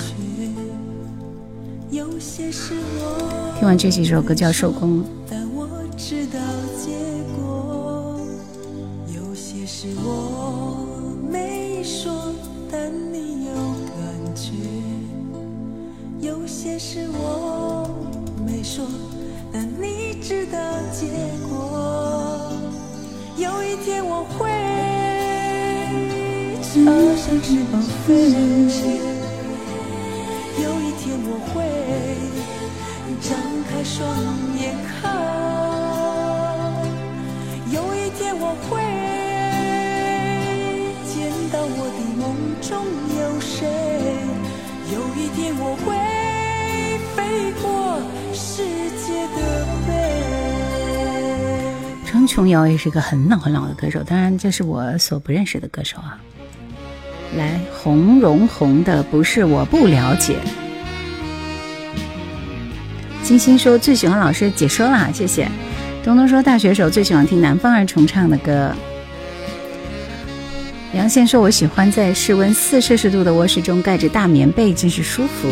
[1.91, 3.26] 有些事我
[3.57, 5.05] 听完这几首歌就要收工了。
[5.27, 6.39] 但我知道
[6.77, 6.91] 结
[7.35, 8.19] 果。
[28.27, 29.06] 有些
[33.87, 34.05] 双
[34.59, 35.09] 眼看，
[37.71, 38.77] 有一天我会
[41.07, 42.21] 见到我的梦
[42.61, 42.69] 中
[43.17, 43.65] 有谁，
[44.93, 45.87] 有一天我会
[47.15, 47.17] 飞
[47.61, 47.65] 过
[48.33, 48.61] 世
[48.99, 49.37] 界的
[49.87, 49.89] 背。
[52.11, 56.19] 张琼瑶也是个很老很老的歌手，当然这是我所不认识的歌手啊。
[57.37, 60.37] 来，红荣红的不是我不了解。
[63.27, 65.51] 金星说最喜欢老师解说啦，谢谢。
[66.01, 68.73] 东东说大学时候最喜欢听南方二重唱的歌。
[70.93, 75.49] 杨宪说我喜欢在室温四摄氏度的卧室中盖着大棉被，真是舒服。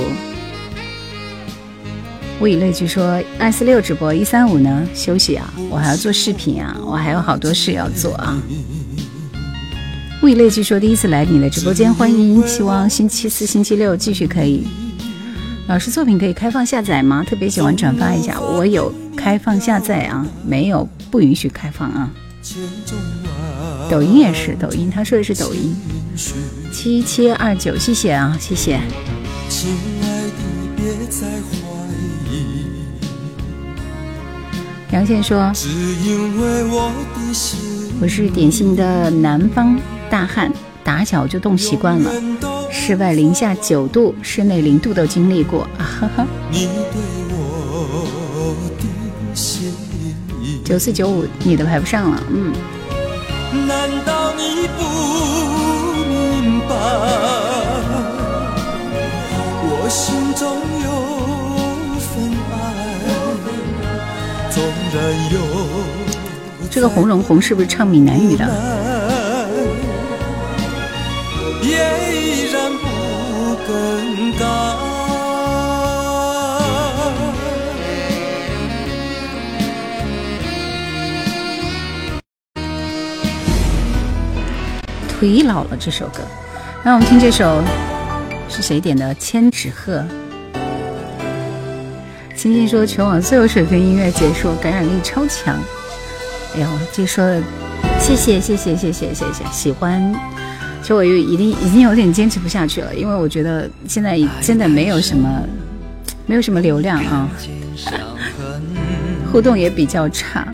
[2.40, 8.42] 物以类聚说二四六直播，一三五呢休息啊，我还要做视频啊，我还有好多事要做啊。
[10.24, 14.66] 物以类聚说第一次来你的直播间，欢迎，希望星期四、星期六继续可以。
[15.68, 17.24] 老师作品可以开放下载吗？
[17.28, 22.12] 特别喜欢转发一下，我有开放下载啊，没有不允许开放啊。
[23.90, 25.76] 抖音也是抖音，他说的是抖音。
[26.72, 28.80] 七七二九，谢谢啊，谢谢。
[29.50, 29.72] 亲
[30.04, 30.32] 爱的，
[30.76, 31.58] 别再怀
[32.32, 32.68] 疑，
[34.92, 37.60] 杨倩说只因为我的心
[38.00, 39.80] 我是典型的南方
[40.12, 40.52] 大汉，
[40.84, 42.12] 打小就冻习惯了，
[42.78, 45.62] 室外零下九度，室内零度都经历过。
[45.78, 46.28] 啊哈哈。
[50.64, 52.54] 九四九五，你的排不上了，嗯。
[53.66, 54.84] 难道你不
[56.10, 56.76] 明白？
[59.64, 60.46] 我心中
[60.84, 60.90] 有
[62.00, 62.10] 份
[62.52, 62.54] 爱，
[64.52, 64.62] 纵
[64.94, 64.96] 然
[65.32, 65.40] 有
[66.70, 68.46] 这个红荣红是不是唱闽南语的？
[85.26, 86.20] 腿老了这首歌，
[86.84, 87.60] 那我们听这首
[88.48, 89.12] 是谁点的？
[89.16, 90.06] 千纸鹤。
[92.36, 95.58] 星星说全网最有水平音乐解说，感染力超强。
[96.54, 97.42] 哎呦，这说的，
[98.00, 100.14] 谢谢谢谢谢谢谢谢，喜欢。
[100.84, 105.42] 其实我又已经已经有点坚持不下去了，因为我觉得现在真的没有什么
[106.28, 107.28] 没有什么流量啊，
[109.32, 110.48] 互动也比较差。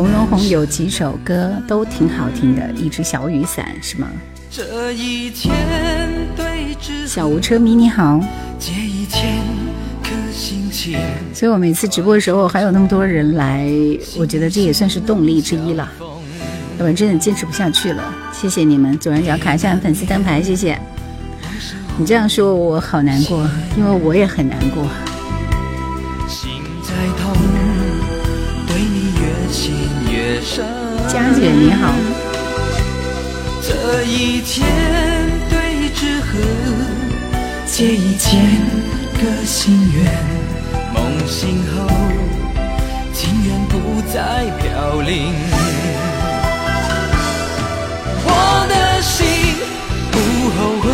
[0.00, 4.08] 红荣红有几首歌都挺好听的，一只小雨伞是吗？
[4.50, 5.54] 这一天
[6.34, 8.18] 对峙小吴车迷你好，
[11.34, 13.70] 所以我每次直播的时候还有那么多人来，
[14.16, 18.02] 我觉得这也算是动力之一了，要不然真的坚持不下去了。
[18.32, 20.80] 谢谢你们，左上角卡一下粉丝灯牌，谢谢。
[21.98, 23.46] 你这样说我好难过，
[23.76, 24.86] 因为我也很难过。
[30.42, 31.92] 佳姐你好，
[33.62, 34.66] 这一天
[35.50, 36.38] 对峙和
[37.66, 38.40] 借一千
[39.14, 40.10] 个心愿，
[40.94, 41.86] 梦醒后
[43.12, 45.34] 情缘不再飘零。
[48.24, 49.18] 我的心
[50.10, 50.16] 不
[50.56, 50.88] 后悔，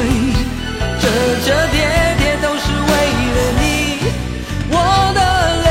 [1.00, 1.04] 折
[1.46, 1.76] 折叠
[2.18, 2.90] 叠都是为
[3.32, 3.62] 了你。
[4.70, 4.74] 我
[5.14, 5.20] 的
[5.62, 5.66] 泪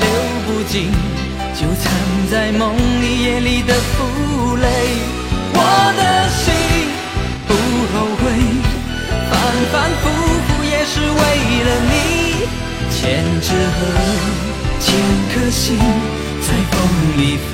[0.00, 0.02] 流
[0.44, 0.90] 不尽，
[1.54, 1.82] 就藏
[2.30, 2.74] 在梦
[3.62, 4.66] 的负累。
[5.52, 5.58] 我
[5.96, 6.52] 的心
[7.46, 7.50] 不
[7.92, 8.22] 后悔，
[9.30, 9.32] 反
[9.72, 10.02] 反复
[10.46, 11.14] 复也是为
[11.64, 11.92] 了你。
[12.90, 12.98] 千
[13.40, 13.78] 纸鹤，
[14.78, 14.86] 千
[15.32, 15.78] 颗心
[16.42, 16.74] 在风
[17.16, 17.48] 里飞。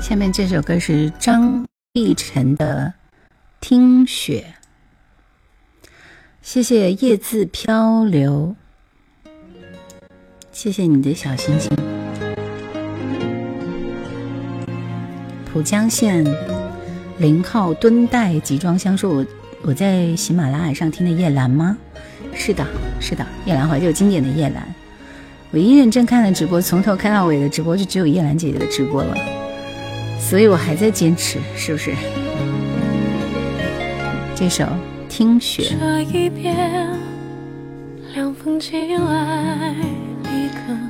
[0.00, 2.94] 下面这首歌是张碧晨的
[3.60, 4.54] 《听雪》，
[6.42, 8.56] 谢谢叶字漂流，
[10.52, 11.70] 谢谢你的小星星。
[15.50, 16.24] 浦江县
[17.18, 19.26] 零号敦代集装箱说：“我
[19.62, 21.76] 我在喜马拉雅上听的叶兰吗？
[22.34, 22.66] 是的，
[23.00, 24.62] 是的，叶兰怀旧经典的叶兰。
[25.52, 29.16] 唯一认真看的直播，从头看到尾的直播就只有叶兰姐姐的直播了，
[30.20, 31.92] 所以我还在坚持，是不是？
[34.34, 34.64] 这首
[35.08, 35.74] 《听雪》。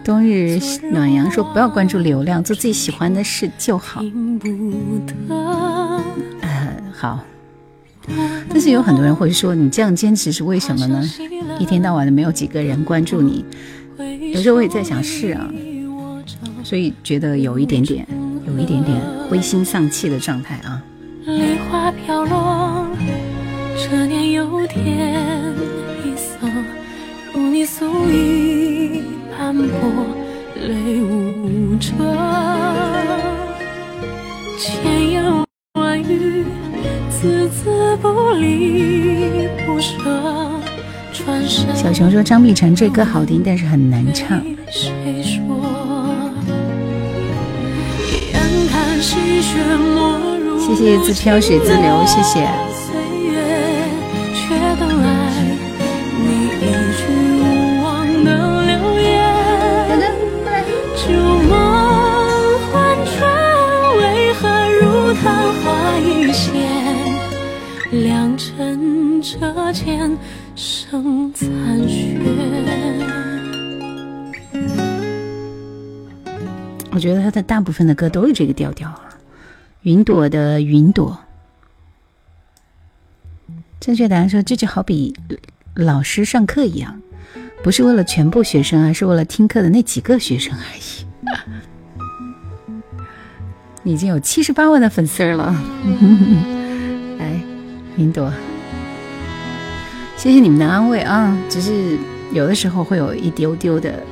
[0.02, 0.58] 冬日
[0.90, 4.02] 暖阳说：“不要关注流量，做自己喜欢的事就好。”
[6.40, 7.20] 呃，好。
[8.48, 11.02] 但是有很多人会说：“你这样坚持是为什么呢？
[11.58, 13.44] 一天到晚的没有几个人关注你。”
[14.32, 15.50] 有时候我也在想，是啊，
[16.64, 18.06] 所以觉得有一点点，
[18.46, 18.98] 有一点点
[19.28, 20.82] 灰心丧气的状态啊。
[21.26, 22.86] 梨花飘落，
[23.76, 25.54] 这年又添
[26.02, 26.48] 一色，
[27.34, 28.89] 如你素衣
[29.52, 30.06] 斑驳，
[30.54, 31.90] 泪无遮。
[34.56, 35.24] 千言
[35.74, 36.44] 万语，
[37.10, 39.98] 字字不离不舍。
[41.74, 44.40] 小熊说：“张碧晨这歌好听，但是很难唱。”
[50.60, 52.69] 谢谢自飘水自流，谢谢。
[69.40, 70.18] 辰折剑。
[70.54, 71.48] 生残
[71.88, 72.18] 雪。
[76.92, 79.16] 我觉得他的大部分的歌都是这个调调啊。
[79.82, 81.18] 云朵的云朵，
[83.80, 85.16] 正确答案说这就好比
[85.74, 87.00] 老师上课一样，
[87.62, 91.06] 不是为了全部学生，而是为了听课的那几个学生而已。
[93.90, 95.56] 已经有七十八万的粉丝了，
[97.18, 97.40] 来，
[97.96, 98.30] 云朵。
[100.20, 101.98] 谢谢你们的安慰啊，只是
[102.30, 104.04] 有的时候会有一丢丢的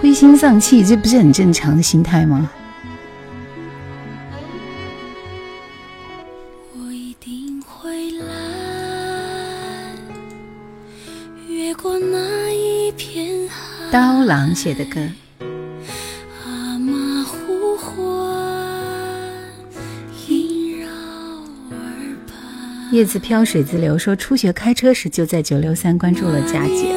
[0.00, 2.50] 灰心丧气，这不是很正常的心态吗？
[6.72, 8.24] 我一定会来，
[11.46, 13.46] 越过那一片。
[13.92, 14.98] 刀郎写的歌。
[22.94, 23.98] 叶子飘，水自流。
[23.98, 26.94] 说初学开车时就在九六三关注了佳姐，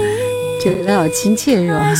[0.64, 1.94] 觉得好亲切是吧？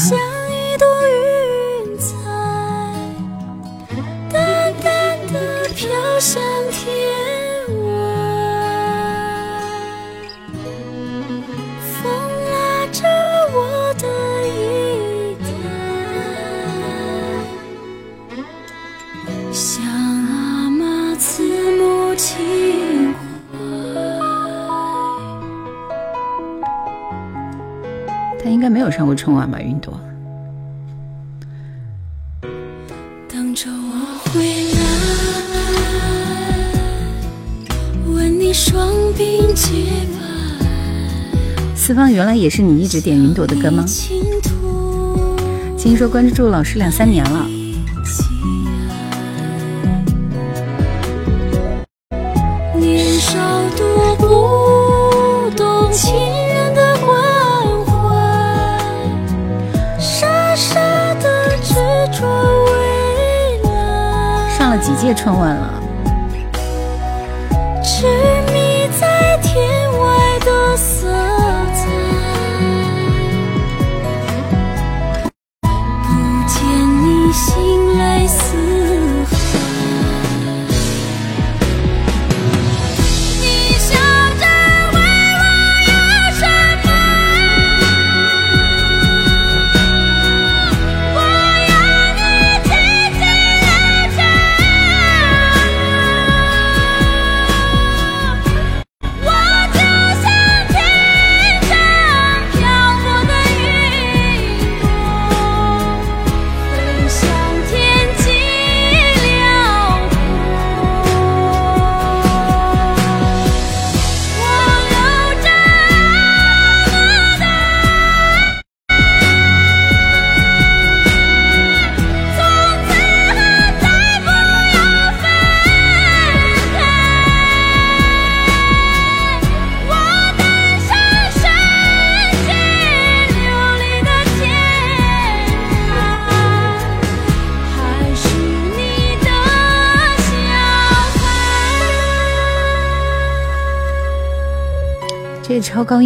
[29.29, 30.01] 没有上过春晚吧，云朵。
[33.29, 33.93] 等着我
[34.31, 34.41] 回
[34.73, 34.81] 来，
[38.07, 39.71] 吻你双鬓洁
[40.13, 40.19] 白。
[41.77, 43.85] 四方原来也是你一直点云朵的歌吗？
[45.77, 47.47] 听说关注老师两三年了。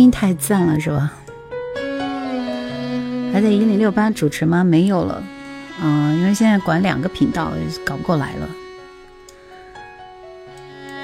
[0.03, 1.13] 音太赞了，是吧？
[3.33, 4.65] 还在一零六八主持吗？
[4.65, 5.23] 没有了，
[5.81, 7.53] 嗯，因为现在管两个频道，
[7.85, 8.49] 搞不过来了。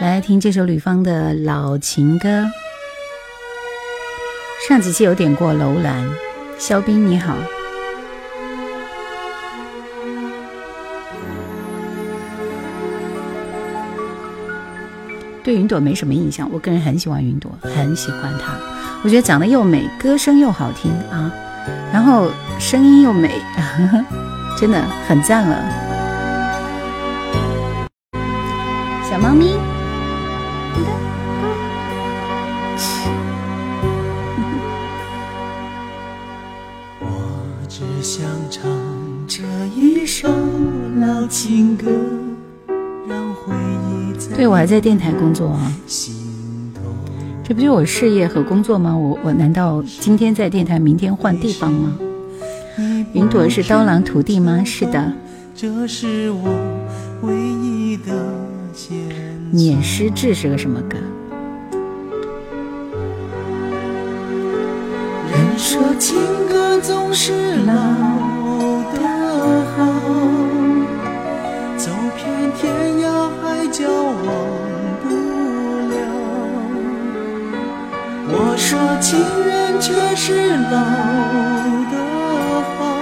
[0.01, 2.45] 来听这首吕方的老情歌。
[4.69, 6.07] 上几期有点过楼兰，
[6.59, 7.37] 肖斌你好。
[15.49, 18.53] 对云朵没什么印象，我个人很喜欢云朵，很喜欢她。
[19.03, 21.33] 我觉得长得又美，歌声又好听啊，
[21.91, 23.31] 然后声音又美，
[24.61, 25.57] 真的很赞了。
[29.11, 29.78] 小猫咪。
[44.49, 45.73] 我还在电台工作啊。
[47.45, 48.97] 这不就我事业和工作吗？
[48.97, 51.93] 我我难道今天在电台，明天换地方吗？
[53.13, 54.63] 云朵是刀郎徒弟吗？
[54.65, 55.13] 是的。
[59.51, 60.99] 碾失志是个什么歌？
[65.31, 66.17] 人说情
[66.49, 67.73] 歌总是老
[78.69, 81.97] 说情人却是老的
[82.77, 82.99] 好，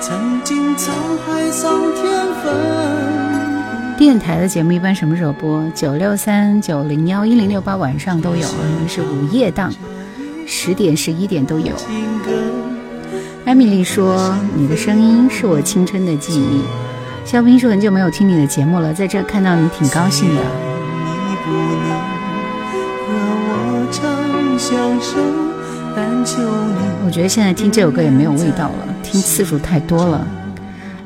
[0.00, 0.90] 曾经沧
[1.24, 2.12] 海桑田
[2.42, 3.96] 分。
[3.96, 5.64] 电台的节目一般什么时候播？
[5.76, 8.48] 九六三九零幺一零六八晚上都有，
[8.88, 9.72] 是午夜档，
[10.44, 11.72] 十点十一点都有。
[13.44, 16.62] 艾米丽说：“你的声音是我青春的记忆。”
[17.24, 20.42] 肖斌说很久没有听你的节目了，在这看到你挺高兴的。
[27.04, 30.26] 我觉得现在听这首歌也没有味道了，听次数太多了。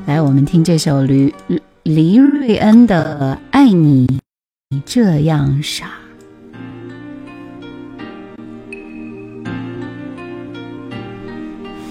[0.06, 1.34] 来，我们听这首黎
[1.82, 4.20] 黎瑞恩的《爱你
[4.86, 5.86] 这样傻》。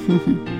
[0.08, 0.57] 哼哼。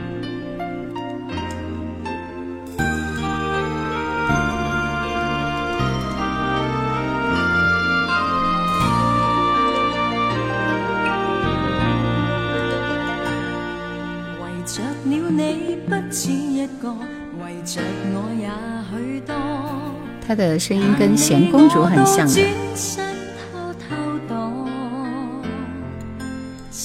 [20.28, 22.42] 她的声音跟贤公主很像的。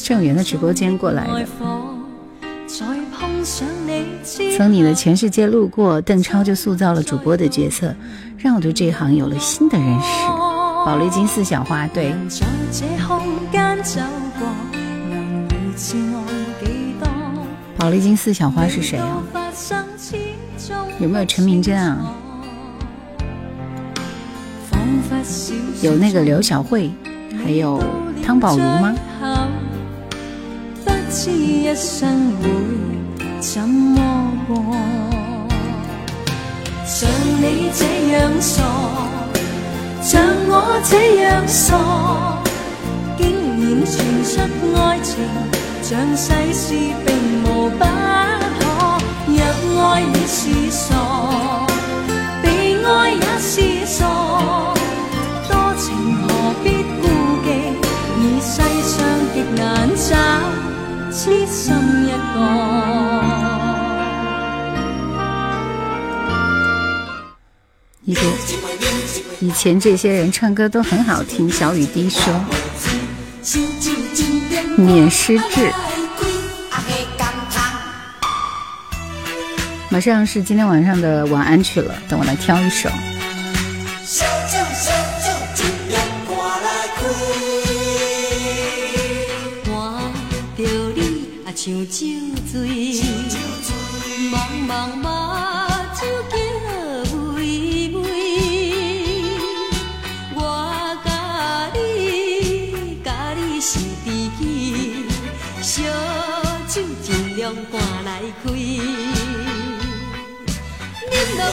[0.05, 1.47] 郑源的直播间过来的。
[4.57, 7.93] 从你的全世界路过，邓超就塑造了主播的角色，
[8.39, 10.27] 让我对这一行有了新的认识。
[10.87, 12.15] 宝丽金四小花，对。
[17.77, 19.19] 宝丽金四小花是谁啊？
[21.01, 22.15] 有没有陈明真啊？
[25.83, 26.91] 有那个刘小慧，
[27.43, 27.83] 还有
[28.25, 28.95] 汤宝如吗？
[36.85, 37.09] 像
[37.41, 38.63] 你这样傻，
[40.03, 41.77] 像我这样傻，
[43.17, 43.23] 竟
[43.59, 45.11] 然传出爱情，
[45.83, 46.75] 像世事
[47.07, 47.09] 并
[47.45, 47.87] 无不可。
[49.29, 50.95] 若爱你是傻，
[52.43, 52.47] 被
[52.85, 54.01] 爱也是傻。
[68.05, 68.25] 以前
[69.39, 71.49] 以前这些人唱歌都很好听。
[71.49, 72.45] 小雨滴说
[74.77, 75.73] ：“免失智。”
[79.89, 82.91] 马上是今天晚上的晚安曲了，等我来挑一首。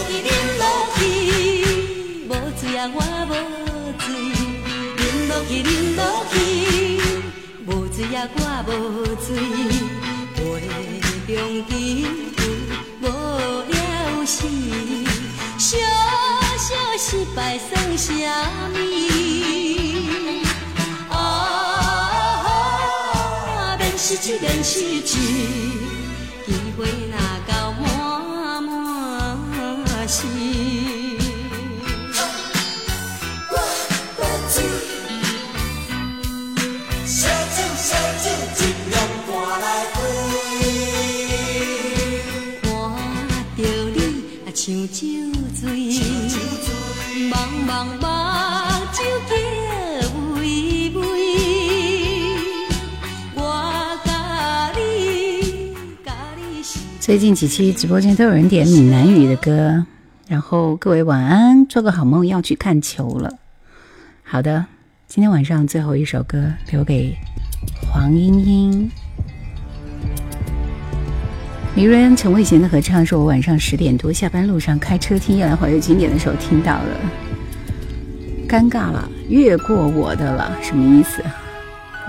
[0.09, 0.63] 去，饮落
[0.97, 0.99] 去，
[2.27, 2.97] 无醉啊我
[3.29, 3.31] 无
[3.99, 4.03] 醉。
[4.97, 6.35] 饮落去，饮落去，
[7.67, 8.73] 无醉啊我无
[9.15, 9.27] 醉。
[11.27, 11.33] 中
[11.67, 11.71] 间
[13.01, 13.03] 无
[13.69, 13.71] 了
[14.25, 14.35] 时，
[15.59, 15.67] 小
[16.57, 16.67] 小
[16.97, 18.11] 失败算什
[18.73, 18.75] 么？
[21.11, 21.15] 啊！
[23.95, 25.13] 失去认识机
[26.75, 26.87] 会
[47.69, 48.97] 茫茫目睭
[49.29, 50.99] 叫微微。
[53.35, 53.39] 我
[54.03, 56.79] 甲你，甲你是。
[56.99, 59.85] 最近几期直播间都有人点闽南语的歌，
[60.27, 63.37] 然后各位晚安，做个好梦，要去看球了。
[64.23, 64.65] 好的，
[65.07, 67.15] 今天晚上最后一首歌留给
[67.93, 68.89] 黄莺莺。
[71.75, 77.28] 黎瑞恩、陈慧娴的合唱是我晚上十点多下班路上开车听《夜来怀旧经典》的时候听到的。
[78.49, 81.23] 尴尬了，越过我的了，什么意思？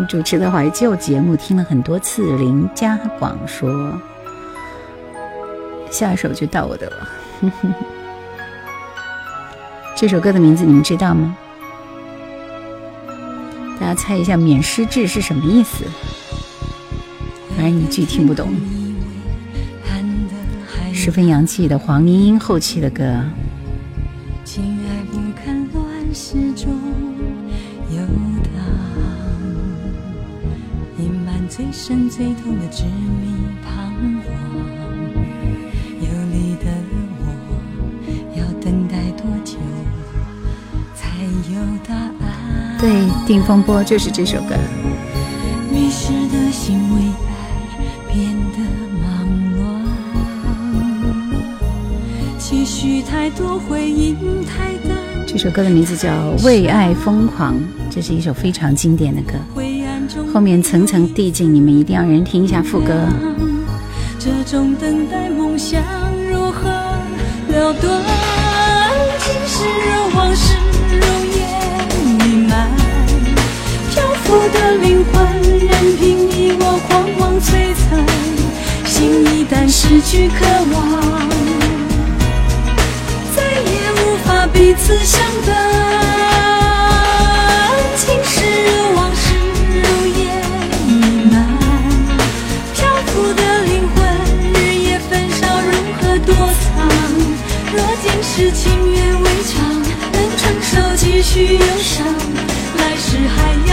[0.08, 3.92] 主持的怀旧节目听了很多次，林家广说。
[5.90, 7.08] 下一首就到我的了。
[9.94, 11.36] 这首歌的名字你们知道吗？
[13.78, 15.84] 大家猜一下“免失智”是什么意思？
[17.54, 18.54] 反正一句听不懂。
[20.94, 23.22] 十分洋气的黄莺莺后期的歌。
[26.12, 26.72] 情爱不堪乱世中
[27.90, 27.98] 游
[28.42, 28.52] 荡，
[30.98, 33.68] 隐瞒最深最痛的执迷彷
[34.22, 34.28] 徨。
[36.00, 36.66] 游离的
[37.20, 37.22] 我，
[38.36, 39.56] 要等待多久
[40.94, 41.08] 才
[41.52, 41.54] 有
[41.86, 42.76] 答案？
[42.78, 44.56] 对，定风波就是这首歌。
[45.72, 47.30] 迷失的心为爱
[48.12, 48.58] 变得
[49.00, 49.06] 忙
[49.56, 49.60] 乱，
[52.38, 54.99] 期许太多，回应太淡。
[55.32, 56.08] 这首歌的名字叫
[56.44, 57.54] 《为爱疯狂》，
[57.88, 59.34] 这是一首非常经典的歌。
[59.54, 63.06] 灰暗中后面层层递进，你们一定要人听一下副歌。
[64.18, 65.80] 这种等待梦想
[66.28, 68.02] 如何了断？
[69.20, 69.62] 今世
[70.16, 70.56] 往事
[70.90, 70.98] 如
[71.38, 71.38] 烟
[72.18, 72.68] 弥漫，
[73.88, 75.24] 漂浮的灵魂
[75.60, 78.04] 任凭你我狂妄摧残，
[78.84, 80.90] 心一旦失去渴望，
[84.60, 85.56] 彼此相伴。
[87.96, 88.44] 今世
[88.94, 89.32] 往事
[89.72, 90.44] 如烟
[90.86, 90.90] 弥
[91.32, 91.34] 漫。
[92.74, 93.96] 漂浮的灵魂，
[94.52, 96.76] 日夜焚烧，如何躲藏？
[97.72, 99.64] 若今世情缘未长，
[100.12, 102.04] 能承受几许忧伤，
[102.76, 103.54] 来世还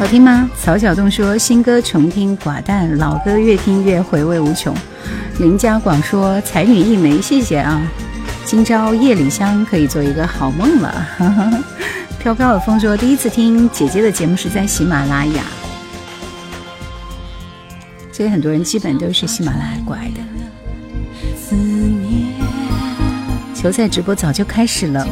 [0.00, 0.48] 好听吗？
[0.58, 4.74] 曹小栋说新歌重听寡淡，老歌越听越回味无穷。
[5.40, 7.86] 林家广说才女一枚，谢谢啊。
[8.46, 11.06] 今朝夜里香可以做一个好梦了。
[12.18, 15.42] 飘飘的风说第一次听姐姐的节目是在喜马拉雅，
[18.10, 20.22] 所以很多人基本都是喜马拉雅过来的。
[23.54, 25.06] 球赛直播早就开始了。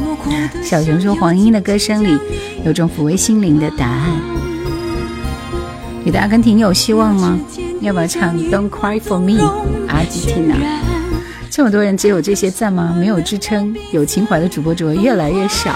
[0.63, 2.17] 小熊说黄莺的歌声里
[2.65, 4.19] 有种抚慰心灵的答案。
[6.09, 7.39] 你的阿根廷有希望吗？
[7.81, 9.33] 要不要唱《Don't Cry for Me》？
[9.87, 10.55] 阿吉缇娜，
[11.51, 12.95] 这么多人只有这些赞吗？
[12.97, 15.69] 没有支撑，有情怀的主播只会越来越少。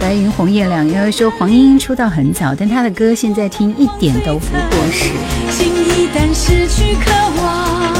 [0.00, 5.10] 白云红叶两，因为说黄莺莺出道很早，但她的歌现在听一点都不过时。
[5.50, 7.92] 心一旦失去渴望，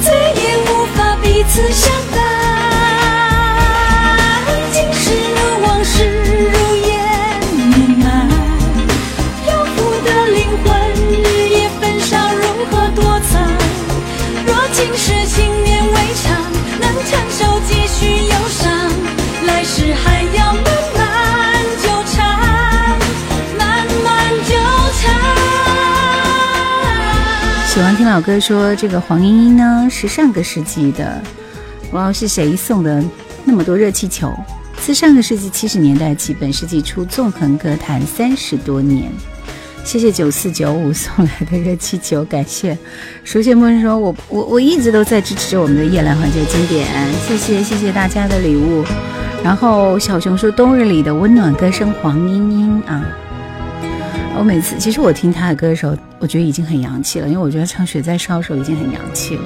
[0.00, 2.33] 再也无法彼此相伴。
[28.14, 31.20] 老哥说这个黄莺莺呢是上个世纪的，
[31.90, 33.02] 哇，是谁送的
[33.44, 34.32] 那么多热气球？
[34.76, 39.10] 自上个世纪七十年代起，本世纪初纵横歌坛三十多年。
[39.82, 42.78] 谢谢九四九五送来的热气球，感谢。
[43.24, 46.86] 熟悉陌生说，我我我一直都在支持我们的夜来环球经典，
[47.26, 48.84] 谢谢谢谢大家的礼物。
[49.42, 53.04] 然后小熊说，冬日里的温暖歌声，黄莺莺啊。
[54.36, 59.44] 我每次其实我听他的歌的时候，我觉得已经很洋气了，因为我觉得唱《雪在烧》的时候已经很洋气了。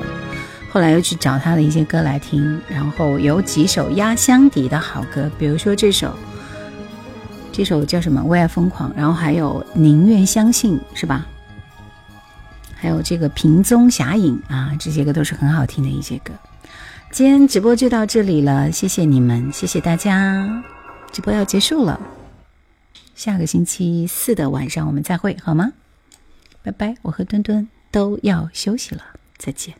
[0.71, 6.13] 后来又去找他的一些歌来听，然后有几首压箱底的好歌，比如说这首，
[7.53, 11.27] 这首叫什么《为爱疯狂》，然后还有《宁愿相信》，是吧？
[12.75, 16.33] 还有这个平踪侠影啊，这些歌都是很好听的一些歌。
[17.11, 20.63] 今天直播就到这里了，谢谢你们，谢谢大家，
[21.13, 22.01] 直播要结束了，
[23.19, 25.73] 下个星期四的晚上我们再会好吗？
[26.63, 29.03] 拜拜，我和墩墩都要休息了，
[29.37, 29.75] 再见。